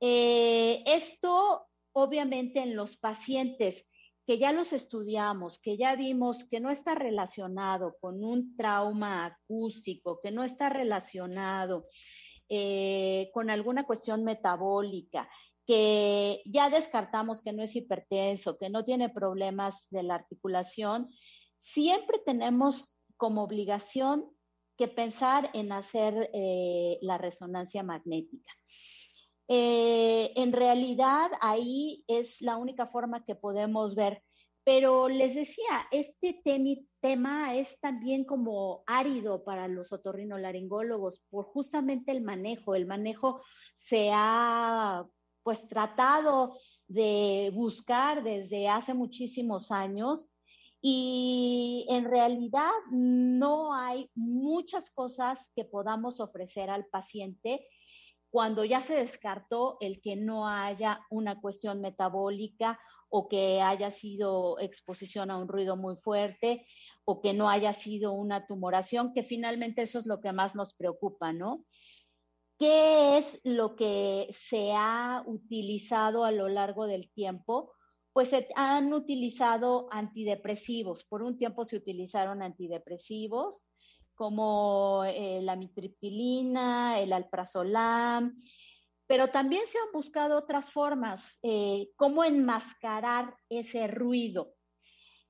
Eh, 0.00 0.82
esto, 0.86 1.66
obviamente, 1.94 2.60
en 2.60 2.76
los 2.76 2.96
pacientes 2.96 3.86
que 4.26 4.38
ya 4.38 4.52
los 4.52 4.72
estudiamos, 4.72 5.58
que 5.58 5.76
ya 5.76 5.96
vimos 5.96 6.44
que 6.44 6.60
no 6.60 6.70
está 6.70 6.94
relacionado 6.94 7.96
con 8.00 8.24
un 8.24 8.56
trauma 8.56 9.26
acústico, 9.26 10.20
que 10.22 10.30
no 10.30 10.44
está 10.44 10.70
relacionado 10.70 11.86
eh, 12.48 13.30
con 13.34 13.50
alguna 13.50 13.84
cuestión 13.84 14.24
metabólica, 14.24 15.28
que 15.66 16.42
ya 16.46 16.68
descartamos 16.70 17.42
que 17.42 17.52
no 17.52 17.62
es 17.62 17.76
hipertenso, 17.76 18.58
que 18.58 18.70
no 18.70 18.84
tiene 18.84 19.08
problemas 19.08 19.86
de 19.90 20.02
la 20.02 20.14
articulación, 20.14 21.08
siempre 21.58 22.18
tenemos 22.24 22.94
como 23.16 23.42
obligación 23.44 24.26
que 24.76 24.88
pensar 24.88 25.50
en 25.54 25.70
hacer 25.72 26.30
eh, 26.32 26.98
la 27.02 27.18
resonancia 27.18 27.82
magnética. 27.82 28.52
Eh, 29.48 30.32
en 30.36 30.52
realidad 30.52 31.30
ahí 31.40 32.04
es 32.08 32.40
la 32.40 32.56
única 32.56 32.86
forma 32.86 33.24
que 33.24 33.34
podemos 33.34 33.94
ver. 33.94 34.22
Pero 34.64 35.08
les 35.08 35.34
decía, 35.34 35.86
este 35.90 36.40
tema 37.00 37.54
es 37.54 37.78
también 37.80 38.24
como 38.24 38.82
árido 38.86 39.44
para 39.44 39.68
los 39.68 39.92
otorrinolaringólogos 39.92 41.20
por 41.28 41.44
justamente 41.44 42.12
el 42.12 42.22
manejo. 42.22 42.74
El 42.74 42.86
manejo 42.86 43.42
se 43.74 44.10
ha 44.12 45.04
pues 45.42 45.68
tratado 45.68 46.58
de 46.88 47.52
buscar 47.54 48.22
desde 48.22 48.68
hace 48.68 48.94
muchísimos 48.94 49.70
años 49.70 50.26
y 50.80 51.86
en 51.88 52.04
realidad 52.04 52.72
no 52.90 53.74
hay 53.74 54.10
muchas 54.14 54.90
cosas 54.90 55.52
que 55.54 55.64
podamos 55.64 56.20
ofrecer 56.20 56.68
al 56.68 56.86
paciente 56.86 57.66
cuando 58.34 58.64
ya 58.64 58.80
se 58.80 58.96
descartó 58.96 59.76
el 59.78 60.00
que 60.00 60.16
no 60.16 60.48
haya 60.48 61.06
una 61.08 61.40
cuestión 61.40 61.80
metabólica 61.80 62.80
o 63.08 63.28
que 63.28 63.62
haya 63.62 63.92
sido 63.92 64.58
exposición 64.58 65.30
a 65.30 65.36
un 65.36 65.46
ruido 65.46 65.76
muy 65.76 65.94
fuerte 65.94 66.66
o 67.04 67.20
que 67.20 67.32
no 67.32 67.48
haya 67.48 67.72
sido 67.72 68.10
una 68.12 68.48
tumoración, 68.48 69.12
que 69.12 69.22
finalmente 69.22 69.82
eso 69.82 70.00
es 70.00 70.06
lo 70.06 70.20
que 70.20 70.32
más 70.32 70.56
nos 70.56 70.74
preocupa, 70.74 71.32
¿no? 71.32 71.64
¿Qué 72.58 73.18
es 73.18 73.40
lo 73.44 73.76
que 73.76 74.26
se 74.32 74.72
ha 74.72 75.22
utilizado 75.26 76.24
a 76.24 76.32
lo 76.32 76.48
largo 76.48 76.88
del 76.88 77.12
tiempo? 77.12 77.70
Pues 78.12 78.30
se 78.30 78.48
han 78.56 78.92
utilizado 78.92 79.86
antidepresivos. 79.92 81.04
Por 81.04 81.22
un 81.22 81.38
tiempo 81.38 81.64
se 81.64 81.76
utilizaron 81.76 82.42
antidepresivos 82.42 83.62
como 84.14 85.04
eh, 85.06 85.40
la 85.42 85.56
mitriptilina, 85.56 87.00
el 87.00 87.12
alprazolam, 87.12 88.40
pero 89.06 89.28
también 89.28 89.66
se 89.66 89.78
han 89.78 89.92
buscado 89.92 90.38
otras 90.38 90.70
formas, 90.70 91.38
eh, 91.42 91.90
cómo 91.96 92.24
enmascarar 92.24 93.36
ese 93.48 93.86
ruido. 93.86 94.54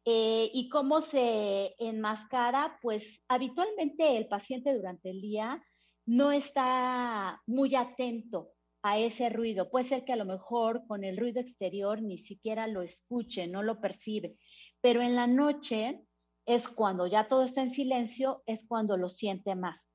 Eh, 0.07 0.51
y 0.53 0.68
cómo 0.68 1.01
se 1.01 1.75
enmascara, 1.79 2.79
pues 2.83 3.25
habitualmente 3.27 4.18
el 4.18 4.29
paciente 4.29 4.75
durante 4.77 5.09
el 5.09 5.23
día 5.23 5.64
no 6.05 6.31
está 6.31 7.40
muy 7.47 7.75
atento 7.75 8.51
a 8.83 8.99
ese 8.99 9.31
ruido. 9.31 9.70
Puede 9.70 9.88
ser 9.88 10.05
que 10.05 10.12
a 10.12 10.16
lo 10.16 10.27
mejor 10.27 10.87
con 10.87 11.05
el 11.05 11.16
ruido 11.16 11.40
exterior 11.40 12.03
ni 12.03 12.18
siquiera 12.18 12.66
lo 12.66 12.83
escuche, 12.83 13.47
no 13.47 13.62
lo 13.62 13.81
percibe, 13.81 14.37
pero 14.83 15.01
en 15.01 15.16
la 15.16 15.27
noche 15.27 16.05
es 16.47 16.69
cuando 16.69 17.07
ya 17.07 17.29
todo 17.29 17.45
está 17.45 17.63
en 17.63 17.71
silencio, 17.71 18.43
es 18.47 18.65
cuando 18.67 18.97
lo 18.97 19.09
siente 19.09 19.55
más. 19.55 19.89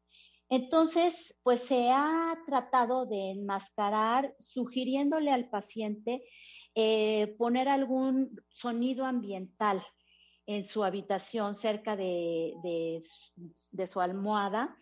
Entonces, 0.50 1.38
pues 1.44 1.62
se 1.62 1.92
ha 1.92 2.36
tratado 2.48 3.06
de 3.06 3.32
enmascarar, 3.32 4.36
sugiriéndole 4.40 5.32
al 5.32 5.48
paciente 5.50 6.24
eh, 6.74 7.36
poner 7.38 7.70
algún 7.70 8.42
sonido 8.50 9.06
ambiental 9.06 9.86
en 10.48 10.66
su 10.66 10.84
habitación 10.84 11.54
cerca 11.54 11.96
de, 11.96 13.00
su 13.86 14.02
almohada. 14.02 14.76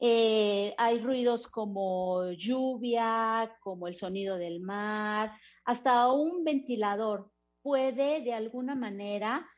Eh, 0.00 0.74
hay 0.76 0.98
ruidos 0.98 1.46
como 1.46 2.32
lluvia, 2.32 3.56
como 3.60 3.86
el 3.86 3.94
sonido 3.94 4.36
del 4.36 4.60
mar, 4.60 5.32
hasta 5.64 6.10
un 6.10 6.42
ventilador 6.42 7.30
puede 7.62 8.20
de 8.20 8.34
alguna 8.34 8.74
manera 8.74 9.48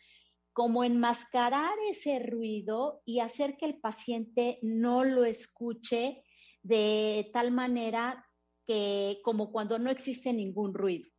como 0.56 0.84
enmascarar 0.84 1.74
ese 1.90 2.18
ruido 2.18 3.02
y 3.04 3.20
hacer 3.20 3.58
que 3.58 3.66
el 3.66 3.78
paciente 3.78 4.58
no 4.62 5.04
lo 5.04 5.26
escuche 5.26 6.24
de 6.62 7.28
tal 7.34 7.50
manera 7.50 8.26
que 8.66 9.18
como 9.22 9.52
cuando 9.52 9.78
no 9.78 9.90
existe 9.90 10.32
ningún 10.32 10.72
ruido. 10.72 11.10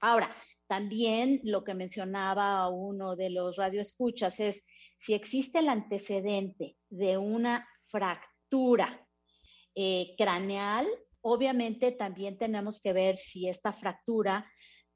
Ahora, 0.00 0.30
también 0.66 1.40
lo 1.42 1.64
que 1.64 1.72
mencionaba 1.72 2.68
uno 2.68 3.16
de 3.16 3.30
los 3.30 3.56
radioescuchas 3.56 4.38
es 4.40 4.62
si 4.98 5.14
existe 5.14 5.60
el 5.60 5.70
antecedente 5.70 6.76
de 6.90 7.16
una 7.16 7.66
fractura 7.90 9.08
eh, 9.74 10.14
craneal, 10.18 10.86
obviamente 11.22 11.92
también 11.92 12.36
tenemos 12.36 12.82
que 12.82 12.92
ver 12.92 13.16
si 13.16 13.48
esta 13.48 13.72
fractura 13.72 14.46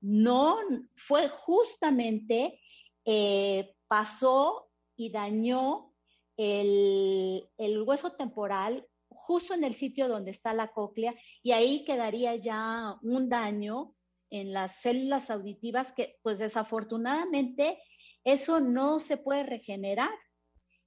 no 0.02 0.58
fue 0.96 1.30
justamente 1.30 2.60
eh, 3.04 3.74
pasó 3.88 4.70
y 4.96 5.10
dañó 5.10 5.92
el, 6.36 7.48
hueso 7.86 8.12
temporal 8.12 8.86
justo 9.08 9.54
en 9.54 9.64
el 9.64 9.74
sitio 9.74 10.08
donde 10.08 10.30
está 10.30 10.54
la 10.54 10.72
cóclea 10.72 11.14
y 11.42 11.52
ahí 11.52 11.84
quedaría 11.84 12.34
ya 12.36 12.96
un 13.02 13.28
daño 13.28 13.94
en 14.30 14.52
las 14.52 14.76
células 14.80 15.30
auditivas 15.30 15.92
que 15.92 16.18
pues 16.22 16.38
desafortunadamente 16.38 17.78
eso 18.24 18.60
no 18.60 19.00
se 19.00 19.16
puede 19.16 19.42
regenerar. 19.42 20.10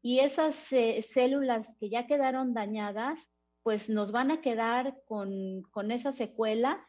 Y 0.01 0.19
esas 0.19 0.55
células 0.55 1.75
que 1.79 1.89
ya 1.89 2.07
quedaron 2.07 2.53
dañadas 2.53 3.31
pues 3.63 3.89
nos 3.89 4.11
van 4.11 4.29
a 4.29 4.41
quedar 4.41 5.01
con, 5.05 5.63
con 5.71 5.91
esa 5.91 6.11
secuela 6.11 6.85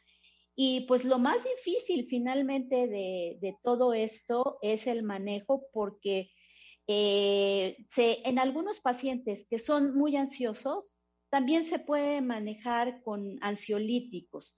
y 0.58 0.80
pues 0.86 1.04
lo 1.04 1.18
más 1.18 1.44
difícil 1.44 2.06
finalmente 2.08 2.88
de, 2.88 3.58
todo 3.62 3.92
esto 3.92 4.58
es 4.62 4.86
el 4.86 5.02
manejo 5.02 5.66
porque 5.70 6.30
eh, 6.86 7.76
en 7.96 8.38
algunos 8.38 8.80
pacientes 8.80 9.46
que 9.50 9.58
son 9.58 9.94
muy 9.94 10.16
ansiosos, 10.16 10.96
también 11.28 11.64
se 11.64 11.78
puede 11.78 12.22
manejar 12.22 13.02
con 13.02 13.36
ansiolíticos, 13.42 14.56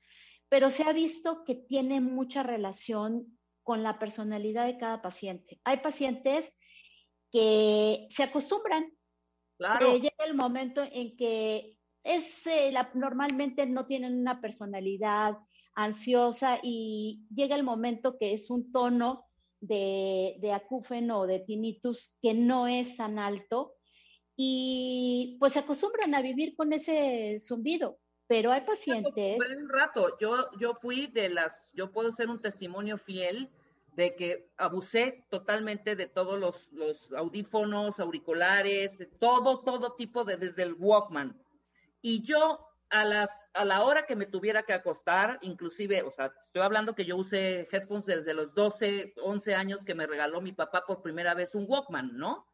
pero 0.49 0.71
se 0.71 0.85
ha 0.85 0.93
visto 0.93 1.43
que 1.45 1.57
tiene 1.57 2.01
mucha 2.01 2.45
relación 2.45 3.37
con 3.65 3.83
la 3.83 3.99
personalidad 3.99 4.67
de 4.67 4.79
cada 4.79 5.03
paciente. 5.03 5.61
Hay 5.65 5.79
pacientes 5.79 6.53
que 7.33 8.07
se 8.11 8.23
acostumbran. 8.23 8.93
Claro. 9.59 9.97
llega 9.97 10.25
el 10.25 10.35
momento 10.35 10.81
en 10.81 11.17
que 11.17 11.77
es, 12.05 12.47
eh, 12.47 12.73
normalmente 12.95 13.67
no 13.67 13.87
tienen 13.87 14.17
una 14.17 14.41
personalidad 14.41 15.37
ansiosa 15.79 16.59
y 16.61 17.25
llega 17.33 17.55
el 17.55 17.63
momento 17.63 18.19
que 18.19 18.33
es 18.33 18.51
un 18.51 18.73
tono 18.73 19.25
de, 19.61 20.37
de 20.41 20.53
acúfeno 20.53 21.21
o 21.21 21.27
de 21.27 21.39
tinnitus 21.39 22.13
que 22.21 22.35
no 22.35 22.67
es 22.67 22.97
tan 22.97 23.21
alto 23.21 23.75
y 24.37 25.37
pues 25.39 25.53
se 25.53 25.61
acostumbran 25.61 26.17
a 26.17 26.23
vivir 26.23 26.57
con 26.57 26.73
ese 26.73 27.39
zumbido, 27.39 27.99
pero 28.27 28.51
hay 28.51 28.63
pacientes. 28.63 29.39
un 29.57 29.69
rato, 29.69 30.19
yo, 30.19 30.51
yo 30.59 30.75
fui 30.75 31.07
de 31.07 31.29
las, 31.29 31.69
yo 31.73 31.93
puedo 31.93 32.13
ser 32.13 32.29
un 32.29 32.43
testimonio 32.43 32.99
fiel 32.99 33.49
de 33.95 34.17
que 34.17 34.51
abusé 34.57 35.27
totalmente 35.31 35.95
de 35.95 36.07
todos 36.07 36.41
los, 36.41 36.73
los 36.73 37.13
audífonos, 37.13 38.01
auriculares, 38.01 39.07
todo, 39.21 39.61
todo 39.61 39.95
tipo 39.95 40.25
de, 40.25 40.37
desde 40.37 40.65
el 40.65 40.75
Walkman. 40.75 41.41
Y 42.03 42.23
yo 42.23 42.68
a, 42.91 43.05
las, 43.05 43.31
a 43.55 43.65
la 43.65 43.83
hora 43.83 44.07
que 44.07 44.17
me 44.17 44.27
tuviera 44.27 44.63
que 44.63 44.73
acostar, 44.73 45.39
inclusive, 45.43 46.03
o 46.03 46.11
sea, 46.11 46.33
estoy 46.43 46.63
hablando 46.63 46.95
que 46.95 47.05
yo 47.05 47.17
usé 47.17 47.69
headphones 47.71 48.07
desde 48.07 48.35
los 48.35 48.55
12, 48.55 49.15
11 49.23 49.55
años 49.55 49.85
que 49.85 49.95
me 49.95 50.07
regaló 50.07 50.41
mi 50.41 50.53
papá 50.53 50.85
por 50.87 51.03
primera 51.03 51.35
vez 51.35 51.55
un 51.55 51.67
Walkman, 51.69 52.17
¿no? 52.17 52.47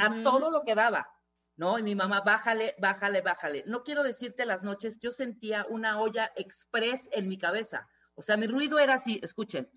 A 0.00 0.22
todo 0.24 0.50
lo 0.50 0.64
que 0.64 0.74
daba, 0.74 1.08
¿no? 1.56 1.78
Y 1.78 1.84
mi 1.84 1.94
mamá, 1.94 2.20
bájale, 2.22 2.74
bájale, 2.78 3.20
bájale. 3.20 3.62
No 3.66 3.84
quiero 3.84 4.02
decirte 4.02 4.44
las 4.44 4.64
noches, 4.64 4.98
yo 5.00 5.12
sentía 5.12 5.66
una 5.68 6.00
olla 6.00 6.32
express 6.34 7.08
en 7.12 7.28
mi 7.28 7.38
cabeza. 7.38 7.88
O 8.14 8.22
sea, 8.22 8.36
mi 8.36 8.48
ruido 8.48 8.80
era 8.80 8.94
así, 8.94 9.20
escuchen. 9.22 9.70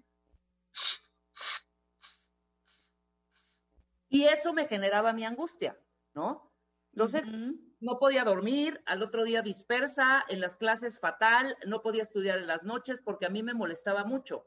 Y 4.09 4.25
eso 4.25 4.51
me 4.53 4.67
generaba 4.67 5.13
mi 5.13 5.23
angustia, 5.23 5.77
¿no? 6.13 6.51
Entonces, 6.93 7.23
no 7.81 7.97
podía 7.97 8.23
dormir, 8.23 8.81
al 8.85 9.01
otro 9.01 9.23
día 9.23 9.41
dispersa, 9.41 10.23
en 10.29 10.39
las 10.39 10.55
clases 10.55 10.99
fatal, 10.99 11.57
no 11.65 11.81
podía 11.81 12.03
estudiar 12.03 12.37
en 12.37 12.47
las 12.47 12.63
noches 12.63 13.01
porque 13.03 13.25
a 13.25 13.29
mí 13.29 13.41
me 13.41 13.55
molestaba 13.55 14.05
mucho. 14.05 14.45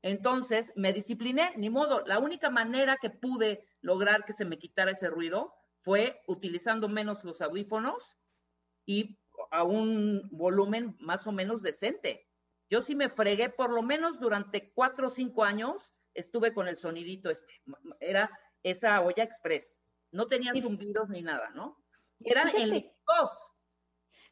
Entonces 0.00 0.72
me 0.76 0.92
discipliné, 0.92 1.52
ni 1.56 1.70
modo. 1.70 2.04
La 2.06 2.20
única 2.20 2.50
manera 2.50 2.96
que 3.02 3.10
pude 3.10 3.66
lograr 3.80 4.24
que 4.24 4.32
se 4.32 4.44
me 4.44 4.58
quitara 4.58 4.92
ese 4.92 5.10
ruido 5.10 5.54
fue 5.80 6.20
utilizando 6.28 6.88
menos 6.88 7.24
los 7.24 7.40
audífonos 7.40 8.16
y 8.86 9.18
a 9.50 9.64
un 9.64 10.28
volumen 10.30 10.96
más 11.00 11.26
o 11.26 11.32
menos 11.32 11.62
decente. 11.62 12.28
Yo 12.70 12.80
sí 12.80 12.94
me 12.94 13.08
fregué, 13.08 13.48
por 13.50 13.70
lo 13.70 13.82
menos 13.82 14.20
durante 14.20 14.72
cuatro 14.72 15.08
o 15.08 15.10
cinco 15.10 15.42
años 15.42 15.94
estuve 16.14 16.54
con 16.54 16.68
el 16.68 16.76
sonidito 16.76 17.28
este. 17.28 17.60
Era 17.98 18.30
esa 18.62 19.00
olla 19.00 19.24
express. 19.24 19.80
No 20.12 20.26
tenía 20.26 20.52
zumbidos 20.54 21.08
ni 21.08 21.22
nada, 21.22 21.50
¿no? 21.50 21.76
Era 22.20 22.42
el. 22.50 22.90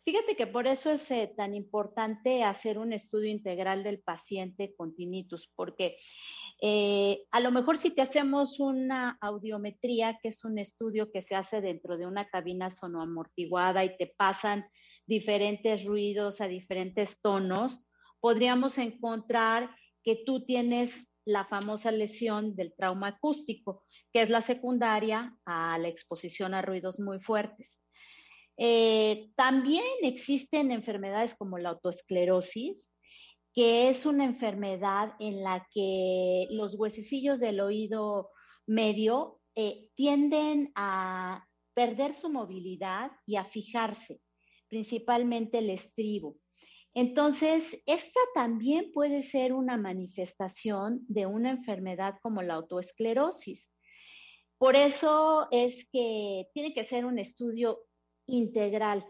Fíjate 0.06 0.36
que 0.36 0.46
por 0.46 0.68
eso 0.68 0.92
es 0.92 1.10
eh, 1.10 1.34
tan 1.36 1.52
importante 1.52 2.44
hacer 2.44 2.78
un 2.78 2.92
estudio 2.92 3.28
integral 3.28 3.82
del 3.82 3.98
paciente 3.98 4.72
con 4.76 4.94
tinnitus, 4.94 5.50
porque 5.56 5.96
eh, 6.62 7.24
a 7.32 7.40
lo 7.40 7.50
mejor 7.50 7.76
si 7.76 7.90
te 7.90 8.02
hacemos 8.02 8.60
una 8.60 9.18
audiometría, 9.20 10.20
que 10.22 10.28
es 10.28 10.44
un 10.44 10.60
estudio 10.60 11.10
que 11.10 11.22
se 11.22 11.34
hace 11.34 11.60
dentro 11.60 11.96
de 11.96 12.06
una 12.06 12.28
cabina 12.28 12.70
sonoamortiguada 12.70 13.84
y 13.84 13.96
te 13.96 14.06
pasan 14.06 14.64
diferentes 15.06 15.84
ruidos 15.84 16.40
a 16.40 16.46
diferentes 16.46 17.20
tonos, 17.20 17.80
podríamos 18.20 18.78
encontrar 18.78 19.74
que 20.04 20.22
tú 20.24 20.44
tienes 20.44 21.08
la 21.26 21.44
famosa 21.44 21.90
lesión 21.90 22.54
del 22.56 22.72
trauma 22.74 23.08
acústico, 23.08 23.84
que 24.12 24.22
es 24.22 24.30
la 24.30 24.40
secundaria 24.40 25.36
a 25.44 25.76
la 25.76 25.88
exposición 25.88 26.54
a 26.54 26.62
ruidos 26.62 26.98
muy 26.98 27.20
fuertes. 27.20 27.82
Eh, 28.56 29.30
también 29.36 29.84
existen 30.02 30.70
enfermedades 30.70 31.36
como 31.36 31.58
la 31.58 31.70
autoesclerosis, 31.70 32.90
que 33.52 33.90
es 33.90 34.06
una 34.06 34.24
enfermedad 34.24 35.14
en 35.18 35.42
la 35.42 35.66
que 35.74 36.46
los 36.50 36.74
huesecillos 36.74 37.40
del 37.40 37.60
oído 37.60 38.30
medio 38.66 39.40
eh, 39.56 39.90
tienden 39.94 40.72
a 40.74 41.46
perder 41.74 42.12
su 42.12 42.30
movilidad 42.30 43.10
y 43.26 43.36
a 43.36 43.44
fijarse, 43.44 44.20
principalmente 44.68 45.58
el 45.58 45.70
estribo. 45.70 46.36
Entonces, 46.98 47.82
esta 47.84 48.20
también 48.34 48.90
puede 48.90 49.22
ser 49.22 49.52
una 49.52 49.76
manifestación 49.76 51.04
de 51.08 51.26
una 51.26 51.50
enfermedad 51.50 52.14
como 52.22 52.40
la 52.40 52.54
autoesclerosis. 52.54 53.70
Por 54.56 54.76
eso 54.76 55.46
es 55.50 55.86
que 55.92 56.48
tiene 56.54 56.72
que 56.72 56.84
ser 56.84 57.04
un 57.04 57.18
estudio 57.18 57.80
integral. 58.24 59.04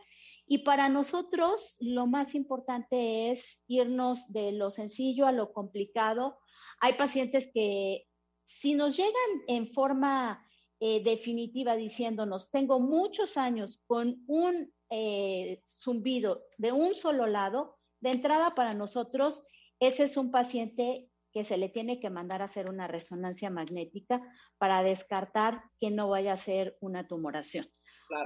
Y 0.49 0.65
para 0.65 0.89
nosotros 0.89 1.77
lo 1.79 2.09
más 2.09 2.35
importante 2.35 3.31
es 3.31 3.63
irnos 3.69 4.33
de 4.33 4.51
lo 4.51 4.73
sencillo 4.73 5.29
a 5.29 5.33
lo 5.33 5.53
complicado. 5.53 6.41
Hay 6.81 6.95
pacientes 6.95 7.49
que 7.55 8.09
si 8.49 8.75
nos 8.75 8.97
llegan 8.97 9.45
en 9.47 9.73
forma 9.73 10.45
eh, 10.81 11.05
definitiva 11.05 11.77
diciéndonos, 11.77 12.51
tengo 12.51 12.81
muchos 12.81 13.37
años 13.37 13.81
con 13.87 14.25
un 14.27 14.75
eh, 14.91 15.63
zumbido 15.65 16.43
de 16.59 16.71
un 16.71 16.95
solo 16.95 17.27
lado, 17.27 17.76
de 18.01 18.11
entrada 18.11 18.55
para 18.55 18.75
nosotros, 18.75 19.45
ese 19.81 20.05
es 20.05 20.17
un 20.17 20.31
paciente 20.31 21.09
que 21.33 21.45
se 21.45 21.59
le 21.59 21.69
tiene 21.69 22.01
que 22.01 22.09
mandar 22.09 22.41
a 22.41 22.47
hacer 22.47 22.69
una 22.69 22.87
resonancia 22.89 23.51
magnética 23.51 24.23
para 24.59 24.83
descartar 24.83 25.63
que 25.79 25.91
no 25.91 26.09
vaya 26.09 26.33
a 26.33 26.39
ser 26.39 26.77
una 26.81 27.07
tumoración. 27.07 27.67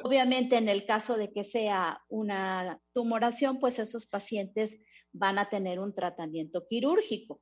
Obviamente, 0.05 0.57
en 0.57 0.69
el 0.69 0.85
caso 0.85 1.17
de 1.17 1.33
que 1.33 1.43
sea 1.43 2.03
una 2.09 2.79
tumoración, 2.93 3.59
pues 3.59 3.79
esos 3.79 4.07
pacientes 4.07 4.79
van 5.13 5.39
a 5.39 5.49
tener 5.49 5.81
un 5.81 5.95
tratamiento 5.95 6.67
quirúrgico. 6.69 7.41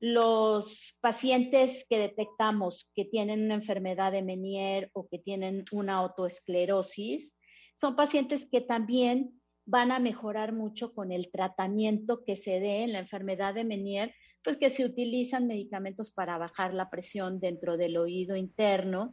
Los 0.00 0.98
pacientes 1.00 1.86
que 1.88 1.98
detectamos 1.98 2.90
que 2.94 3.04
tienen 3.04 3.44
una 3.44 3.54
enfermedad 3.54 4.12
de 4.12 4.22
Menier 4.22 4.90
o 4.92 5.08
que 5.08 5.18
tienen 5.18 5.64
una 5.72 5.94
autoesclerosis, 5.94 7.34
son 7.74 7.96
pacientes 7.96 8.48
que 8.50 8.60
también 8.60 9.35
van 9.66 9.90
a 9.90 9.98
mejorar 9.98 10.52
mucho 10.52 10.94
con 10.94 11.12
el 11.12 11.30
tratamiento 11.30 12.24
que 12.24 12.36
se 12.36 12.60
dé 12.60 12.84
en 12.84 12.92
la 12.92 13.00
enfermedad 13.00 13.54
de 13.54 13.64
Menier, 13.64 14.14
pues 14.42 14.56
que 14.56 14.70
se 14.70 14.84
utilizan 14.84 15.48
medicamentos 15.48 16.12
para 16.12 16.38
bajar 16.38 16.72
la 16.72 16.88
presión 16.88 17.40
dentro 17.40 17.76
del 17.76 17.96
oído 17.96 18.36
interno. 18.36 19.12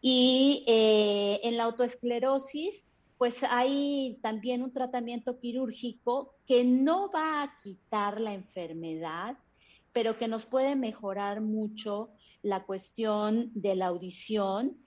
Y 0.00 0.64
eh, 0.66 1.40
en 1.44 1.58
la 1.58 1.64
autoesclerosis, 1.64 2.84
pues 3.18 3.42
hay 3.44 4.18
también 4.22 4.62
un 4.62 4.72
tratamiento 4.72 5.38
quirúrgico 5.38 6.34
que 6.46 6.64
no 6.64 7.10
va 7.10 7.42
a 7.42 7.58
quitar 7.62 8.20
la 8.20 8.32
enfermedad, 8.32 9.36
pero 9.92 10.18
que 10.18 10.28
nos 10.28 10.46
puede 10.46 10.76
mejorar 10.76 11.42
mucho 11.42 12.10
la 12.42 12.64
cuestión 12.64 13.50
de 13.54 13.74
la 13.74 13.86
audición 13.86 14.78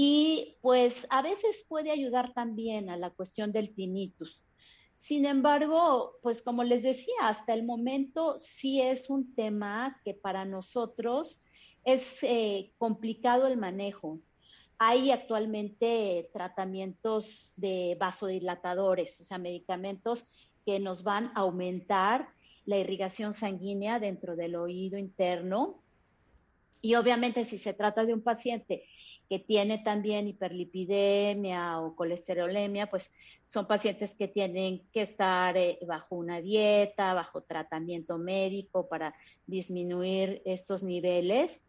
y 0.00 0.56
pues 0.60 1.08
a 1.10 1.22
veces 1.22 1.66
puede 1.68 1.90
ayudar 1.90 2.32
también 2.32 2.88
a 2.88 2.96
la 2.96 3.10
cuestión 3.10 3.50
del 3.50 3.74
tinnitus. 3.74 4.40
Sin 4.94 5.26
embargo, 5.26 6.12
pues 6.22 6.40
como 6.40 6.62
les 6.62 6.84
decía, 6.84 7.16
hasta 7.22 7.52
el 7.52 7.64
momento 7.64 8.38
sí 8.38 8.80
es 8.80 9.10
un 9.10 9.34
tema 9.34 10.00
que 10.04 10.14
para 10.14 10.44
nosotros 10.44 11.40
es 11.84 12.22
eh, 12.22 12.70
complicado 12.78 13.48
el 13.48 13.56
manejo. 13.56 14.20
Hay 14.78 15.10
actualmente 15.10 16.30
tratamientos 16.32 17.52
de 17.56 17.96
vasodilatadores, 17.98 19.20
o 19.20 19.24
sea, 19.24 19.38
medicamentos 19.38 20.28
que 20.64 20.78
nos 20.78 21.02
van 21.02 21.32
a 21.34 21.40
aumentar 21.40 22.28
la 22.66 22.78
irrigación 22.78 23.34
sanguínea 23.34 23.98
dentro 23.98 24.36
del 24.36 24.54
oído 24.54 24.96
interno. 24.96 25.82
Y 26.80 26.94
obviamente 26.94 27.44
si 27.44 27.58
se 27.58 27.74
trata 27.74 28.04
de 28.04 28.14
un 28.14 28.22
paciente 28.22 28.84
que 29.28 29.38
tiene 29.38 29.78
también 29.78 30.26
hiperlipidemia 30.28 31.80
o 31.80 31.94
colesterolemia, 31.94 32.88
pues 32.88 33.12
son 33.46 33.66
pacientes 33.66 34.14
que 34.14 34.28
tienen 34.28 34.88
que 34.92 35.02
estar 35.02 35.56
eh, 35.56 35.78
bajo 35.86 36.16
una 36.16 36.40
dieta, 36.40 37.12
bajo 37.14 37.42
tratamiento 37.42 38.16
médico 38.16 38.88
para 38.88 39.14
disminuir 39.46 40.40
estos 40.44 40.82
niveles. 40.82 41.60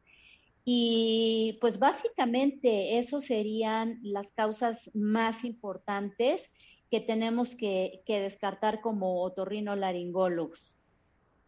Y 0.64 1.58
pues 1.60 1.80
básicamente 1.80 3.00
eso 3.00 3.22
serían 3.22 4.00
las 4.04 4.32
causas 4.34 4.92
más 4.94 5.44
importantes 5.44 6.52
que 6.90 7.02
tenemos 7.02 7.56
que, 7.56 8.04
descartar 8.08 8.82
como 8.82 9.22
otorrinolaringólogos. 9.24 10.74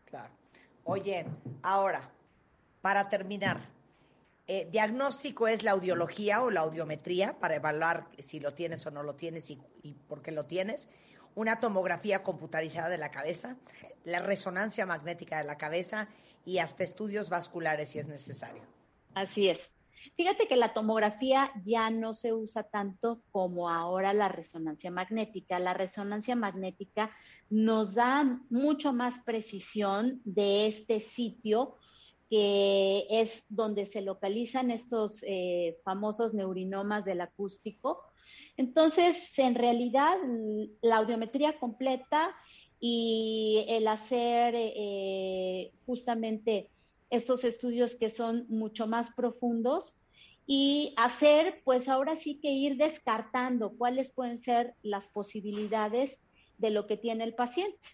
Claro. 0.06 0.34
Oye, 0.84 1.26
ahora, 1.63 2.12
para 2.81 3.09
terminar, 3.09 3.69
eh, 4.47 4.67
diagnóstico 4.71 5.47
es 5.47 5.63
la 5.63 5.71
audiología 5.71 6.41
o 6.41 6.49
la 6.49 6.61
audiometría 6.61 7.39
para 7.39 7.55
evaluar 7.55 8.07
si 8.19 8.39
lo 8.39 8.53
tienes 8.53 8.85
o 8.85 8.91
no 8.91 9.03
lo 9.03 9.15
tienes 9.15 9.49
y, 9.49 9.59
y, 9.83 9.93
por 9.93 10.21
qué 10.21 10.31
lo 10.31 10.45
tienes. 10.45 10.89
Una 11.35 11.59
tomografía 11.59 12.23
computarizada 12.23 12.89
de 12.89 12.97
la 12.97 13.11
cabeza, 13.11 13.55
la 14.03 14.19
resonancia 14.19 14.85
magnética 14.85 15.37
de 15.37 15.45
la 15.45 15.57
cabeza 15.57 16.09
y 16.43 16.57
hasta 16.57 16.83
estudios 16.83 17.29
vasculares 17.29 17.91
si 17.91 17.99
es 17.99 18.07
necesario. 18.07 18.63
Así 19.13 19.47
es. 19.47 19.73
Fíjate 20.17 20.47
que 20.47 20.55
la 20.55 20.73
tomografía 20.73 21.51
ya 21.63 21.89
no 21.89 22.13
se 22.13 22.33
usa 22.33 22.63
tanto 22.63 23.21
como 23.31 23.69
ahora 23.69 24.13
la 24.13 24.27
resonancia 24.27 24.91
magnética. 24.91 25.59
La 25.59 25.73
resonancia 25.73 26.35
magnética 26.35 27.11
nos 27.49 27.95
da 27.95 28.23
mucho 28.49 28.93
más 28.93 29.19
precisión 29.19 30.21
de 30.25 30.67
este 30.67 30.99
sitio 30.99 31.77
que 32.31 33.07
es 33.09 33.43
donde 33.49 33.85
se 33.85 34.01
localizan 34.01 34.71
estos 34.71 35.21
eh, 35.27 35.77
famosos 35.83 36.33
neurinomas 36.33 37.03
del 37.03 37.19
acústico. 37.19 38.05
Entonces, 38.55 39.37
en 39.37 39.53
realidad, 39.53 40.15
la 40.82 40.95
audiometría 40.95 41.59
completa 41.59 42.34
y 42.79 43.65
el 43.67 43.86
hacer 43.86 44.53
eh, 44.55 45.73
justamente 45.86 46.69
estos 47.09 47.43
estudios 47.43 47.95
que 47.95 48.07
son 48.07 48.45
mucho 48.47 48.88
más 48.88 49.13
profundos 49.13 49.93
y 50.47 50.93
hacer, 50.95 51.61
pues 51.65 51.89
ahora 51.89 52.15
sí 52.15 52.39
que 52.41 52.51
ir 52.51 52.77
descartando 52.77 53.73
cuáles 53.77 54.09
pueden 54.09 54.38
ser 54.38 54.73
las 54.84 55.09
posibilidades 55.09 56.17
de 56.59 56.69
lo 56.69 56.88
que 56.88 56.95
tiene 56.95 57.25
el 57.25 57.36
paciente. 57.36 57.89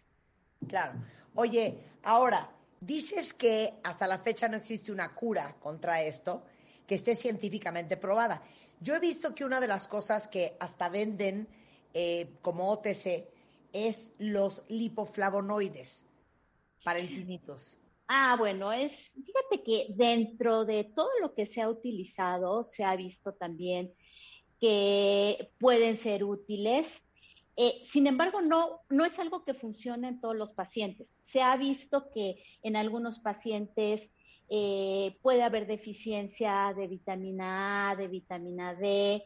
Claro. 0.67 0.99
Oye, 1.33 1.79
ahora, 2.03 2.51
dices 2.79 3.33
que 3.33 3.73
hasta 3.83 4.07
la 4.07 4.17
fecha 4.17 4.47
no 4.47 4.57
existe 4.57 4.91
una 4.91 5.13
cura 5.13 5.55
contra 5.59 6.03
esto 6.03 6.43
que 6.85 6.95
esté 6.95 7.15
científicamente 7.15 7.97
probada. 7.97 8.41
Yo 8.79 8.95
he 8.95 8.99
visto 8.99 9.33
que 9.33 9.45
una 9.45 9.59
de 9.59 9.67
las 9.67 9.87
cosas 9.87 10.27
que 10.27 10.55
hasta 10.59 10.89
venden 10.89 11.47
eh, 11.93 12.29
como 12.41 12.71
OTC 12.71 13.27
es 13.73 14.13
los 14.19 14.63
lipoflavonoides 14.69 16.05
para 16.83 16.99
el 16.99 17.07
tinnitus. 17.07 17.77
Ah, 18.07 18.35
bueno, 18.37 18.71
es, 18.71 19.13
fíjate 19.13 19.63
que 19.63 19.87
dentro 19.89 20.63
de 20.63 20.85
todo 20.85 21.09
lo 21.21 21.33
que 21.33 21.45
se 21.45 21.61
ha 21.61 21.69
utilizado, 21.69 22.63
se 22.63 22.85
ha 22.85 22.95
visto 22.95 23.33
también 23.33 23.93
que 24.59 25.51
pueden 25.59 25.97
ser 25.97 26.23
útiles. 26.23 27.03
Eh, 27.59 27.81
sin 27.85 28.05
embargo, 28.05 28.41
no, 28.41 28.81
no 28.89 29.03
es 29.03 29.17
algo 29.17 29.43
que 29.43 29.55
funcione 29.55 30.09
en 30.09 30.21
todos 30.21 30.35
los 30.35 30.51
pacientes. 30.51 31.17
Se 31.19 31.41
ha 31.41 31.57
visto 31.57 32.11
que 32.13 32.43
en 32.61 32.75
algunos 32.75 33.19
pacientes 33.19 34.11
eh, 34.49 35.17
puede 35.23 35.41
haber 35.41 35.65
deficiencia 35.65 36.73
de 36.77 36.87
vitamina 36.87 37.89
A, 37.89 37.95
de 37.95 38.07
vitamina 38.07 38.75
D, 38.75 39.23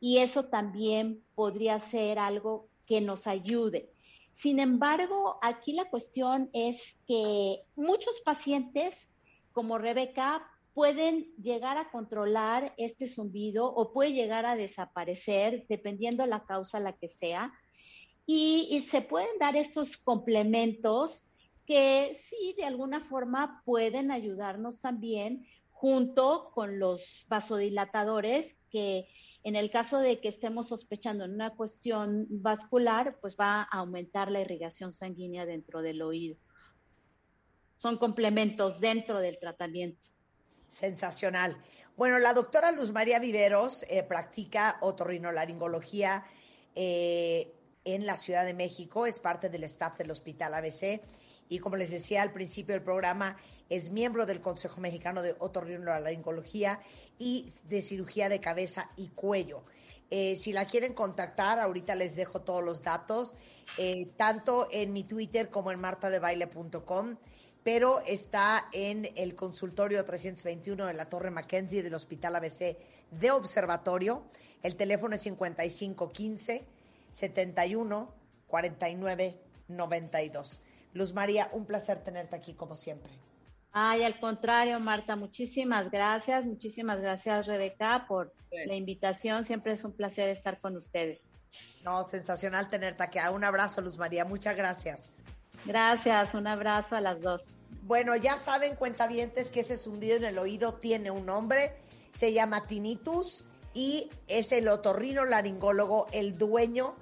y 0.00 0.18
eso 0.18 0.48
también 0.48 1.22
podría 1.34 1.78
ser 1.78 2.18
algo 2.18 2.68
que 2.86 3.00
nos 3.00 3.26
ayude. 3.26 3.92
Sin 4.32 4.58
embargo, 4.58 5.38
aquí 5.42 5.74
la 5.74 5.88
cuestión 5.90 6.50
es 6.52 6.98
que 7.06 7.60
muchos 7.76 8.20
pacientes, 8.24 9.08
como 9.52 9.78
Rebeca, 9.78 10.44
pueden 10.72 11.32
llegar 11.36 11.78
a 11.78 11.90
controlar 11.90 12.74
este 12.76 13.08
zumbido 13.08 13.66
o 13.66 13.92
puede 13.92 14.12
llegar 14.12 14.44
a 14.44 14.56
desaparecer, 14.56 15.66
dependiendo 15.68 16.26
la 16.26 16.44
causa 16.44 16.80
la 16.80 16.94
que 16.94 17.06
sea. 17.06 17.52
Y, 18.26 18.80
se 18.88 19.02
pueden 19.02 19.38
dar 19.38 19.56
estos 19.56 19.96
complementos 19.98 21.24
que 21.66 22.18
sí, 22.26 22.54
de 22.56 22.64
alguna 22.64 23.00
forma 23.00 23.62
pueden 23.64 24.10
ayudarnos 24.10 24.80
también 24.80 25.46
junto 25.70 26.50
con 26.54 26.78
los 26.78 27.26
vasodilatadores 27.28 28.56
que 28.70 29.08
en 29.42 29.56
el 29.56 29.70
caso 29.70 29.98
de 29.98 30.20
que 30.20 30.28
estemos 30.28 30.68
sospechando 30.68 31.24
en 31.24 31.34
una 31.34 31.54
cuestión 31.54 32.26
vascular, 32.30 33.18
pues 33.20 33.36
va 33.38 33.62
a 33.62 33.78
aumentar 33.78 34.30
la 34.30 34.40
irrigación 34.40 34.90
sanguínea 34.90 35.44
dentro 35.44 35.82
del 35.82 36.00
oído. 36.00 36.36
Son 37.76 37.98
complementos 37.98 38.80
dentro 38.80 39.20
del 39.20 39.38
tratamiento. 39.38 40.08
Sensacional. 40.68 41.58
Bueno, 41.96 42.18
la 42.18 42.32
doctora 42.32 42.72
Luz 42.72 42.92
María 42.92 43.18
Viveros 43.18 43.84
eh, 43.88 44.02
practica 44.02 44.78
otorrinolaringología 44.80 46.24
eh, 46.74 47.52
en 47.84 48.06
la 48.06 48.16
Ciudad 48.16 48.44
de 48.44 48.54
México, 48.54 49.06
es 49.06 49.18
parte 49.18 49.48
del 49.48 49.64
staff 49.64 49.98
del 49.98 50.10
Hospital 50.10 50.54
ABC 50.54 51.00
y 51.48 51.58
como 51.58 51.76
les 51.76 51.90
decía 51.90 52.22
al 52.22 52.32
principio 52.32 52.74
del 52.74 52.82
programa, 52.82 53.36
es 53.68 53.90
miembro 53.90 54.26
del 54.26 54.40
Consejo 54.40 54.80
Mexicano 54.80 55.22
de 55.22 55.36
Otorrinolaringología 55.38 56.80
y 57.18 57.50
de 57.68 57.82
cirugía 57.82 58.28
de 58.28 58.40
cabeza 58.40 58.90
y 58.96 59.08
cuello. 59.08 59.64
Eh, 60.10 60.36
si 60.36 60.52
la 60.52 60.66
quieren 60.66 60.94
contactar, 60.94 61.58
ahorita 61.58 61.94
les 61.94 62.14
dejo 62.16 62.42
todos 62.42 62.62
los 62.62 62.82
datos, 62.82 63.34
eh, 63.78 64.08
tanto 64.16 64.68
en 64.70 64.92
mi 64.92 65.04
Twitter 65.04 65.50
como 65.50 65.72
en 65.72 65.80
martadebaile.com, 65.80 67.16
pero 67.62 68.02
está 68.06 68.68
en 68.72 69.10
el 69.16 69.34
consultorio 69.34 70.04
321 70.04 70.86
de 70.86 70.94
la 70.94 71.08
Torre 71.08 71.30
Mackenzie 71.30 71.82
del 71.82 71.94
Hospital 71.94 72.36
ABC 72.36 72.76
de 73.10 73.30
Observatorio. 73.30 74.24
El 74.62 74.76
teléfono 74.76 75.14
es 75.14 75.22
5515 75.22 76.64
71 77.14 78.12
49 78.48 79.40
92. 79.68 80.60
Luz 80.92 81.12
María, 81.14 81.48
un 81.52 81.64
placer 81.64 82.02
tenerte 82.02 82.36
aquí 82.36 82.54
como 82.54 82.76
siempre. 82.76 83.12
Ay, 83.72 84.04
al 84.04 84.20
contrario, 84.20 84.78
Marta, 84.78 85.16
muchísimas 85.16 85.90
gracias, 85.90 86.44
muchísimas 86.44 87.00
gracias, 87.00 87.46
Rebeca, 87.46 88.04
por 88.06 88.32
la 88.66 88.74
invitación. 88.74 89.44
Siempre 89.44 89.72
es 89.72 89.84
un 89.84 89.92
placer 89.92 90.28
estar 90.28 90.60
con 90.60 90.76
ustedes. 90.76 91.20
No, 91.82 92.04
sensacional 92.04 92.68
tenerte 92.70 93.02
aquí. 93.02 93.18
Un 93.32 93.42
abrazo, 93.42 93.80
Luz 93.80 93.98
María, 93.98 94.24
muchas 94.24 94.56
gracias. 94.56 95.12
Gracias, 95.64 96.34
un 96.34 96.46
abrazo 96.46 96.94
a 96.96 97.00
las 97.00 97.20
dos. 97.20 97.44
Bueno, 97.82 98.14
ya 98.16 98.36
saben, 98.36 98.76
cuentavientes, 98.76 99.50
que 99.50 99.60
ese 99.60 99.76
zumbido 99.76 100.16
en 100.16 100.24
el 100.24 100.38
oído 100.38 100.74
tiene 100.74 101.10
un 101.10 101.26
nombre, 101.26 101.72
se 102.12 102.32
llama 102.32 102.66
tinnitus 102.66 103.44
y 103.74 104.08
es 104.28 104.52
el 104.52 104.68
otorrino 104.68 105.24
laringólogo 105.24 106.06
el 106.12 106.38
dueño 106.38 106.94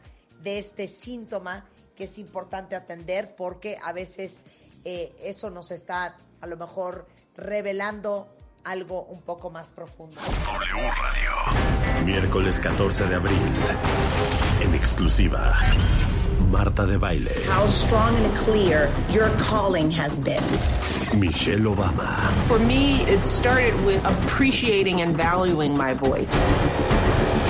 de 0.43 0.59
este 0.59 0.89
síntoma 0.89 1.67
que 1.95 2.05
es 2.05 2.19
importante 2.19 2.75
atender 2.75 3.37
porque 3.37 3.79
a 3.83 3.93
veces 3.93 4.45
eh, 4.85 5.15
eso 5.23 5.51
nos 5.51 5.71
está 5.71 6.17
a 6.41 6.47
lo 6.47 6.57
mejor 6.57 7.07
revelando 7.37 8.29
algo 8.65 9.03
un 9.05 9.21
poco 9.23 9.51
más 9.51 9.69
profundo. 9.69 10.21
W 10.21 10.91
Radio. 10.91 12.05
Miércoles 12.05 12.61
14 12.61 13.07
de 13.07 13.15
abril. 13.15 13.39
En 14.63 14.75
exclusiva. 14.75 15.57
Marta 16.51 16.87
de 16.87 16.97
Baile. 16.97 17.35
How 17.49 17.67
strong 17.69 18.15
and 18.17 18.37
clear 18.37 18.91
your 19.11 19.31
calling 19.39 19.91
has 19.91 20.21
been. 20.21 20.43
Michelle 21.15 21.67
Obama. 21.75 22.31
For 22.47 22.59
me, 22.59 23.03
it 23.03 23.23
started 23.23 23.75
with 23.85 24.05
appreciating 24.05 25.03
and 25.03 25.17
valuing 25.17 25.77
my 25.77 25.95
voice. 25.95 26.43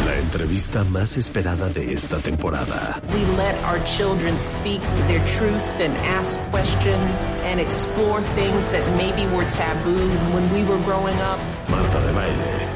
La 0.07 0.17
entrevista 0.19 0.85
más 0.85 1.17
esperada 1.17 1.69
de 1.69 1.93
esta 1.93 2.19
temporada. 2.19 3.01
We 3.13 3.25
let 3.37 3.55
our 3.65 3.79
children 3.85 4.39
speak 4.39 4.81
their 5.09 5.25
truth 5.27 5.81
and 5.81 5.97
ask 5.99 6.41
questions 6.51 7.25
and 7.45 7.61
explore 7.61 8.23
things 8.35 8.69
that 8.69 8.85
maybe 8.97 9.27
were 9.35 9.49
taboo 9.49 10.09
when 10.35 10.53
we 10.53 10.65
were 10.65 10.79
growing 10.85 11.17
up. 11.21 11.39
Marta 11.69 12.01
de 12.01 12.13
Baile. 12.13 12.73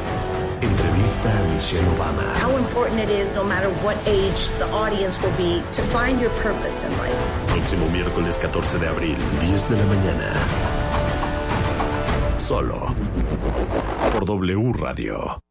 Entrevista 0.62 1.30
a 1.30 1.52
Michelle 1.52 1.84
Obama. 1.94 2.32
How 2.34 2.56
important 2.56 3.00
it 3.00 3.10
is, 3.10 3.30
no 3.34 3.44
matter 3.44 3.68
what 3.84 3.96
age 4.06 4.48
the 4.58 4.66
audience 4.72 5.20
will 5.20 5.36
be, 5.36 5.62
to 5.72 5.82
find 5.82 6.20
your 6.20 6.30
purpose 6.40 6.84
in 6.84 6.90
life. 6.98 7.16
Próximo 7.48 7.88
miércoles 7.90 8.38
14 8.38 8.78
de 8.78 8.88
abril, 8.88 9.16
10 9.40 9.68
de 9.68 9.76
la 9.76 9.84
mañana. 9.84 10.75
Solo 12.46 12.94
por 14.12 14.24
W 14.24 14.72
Radio. 14.74 15.45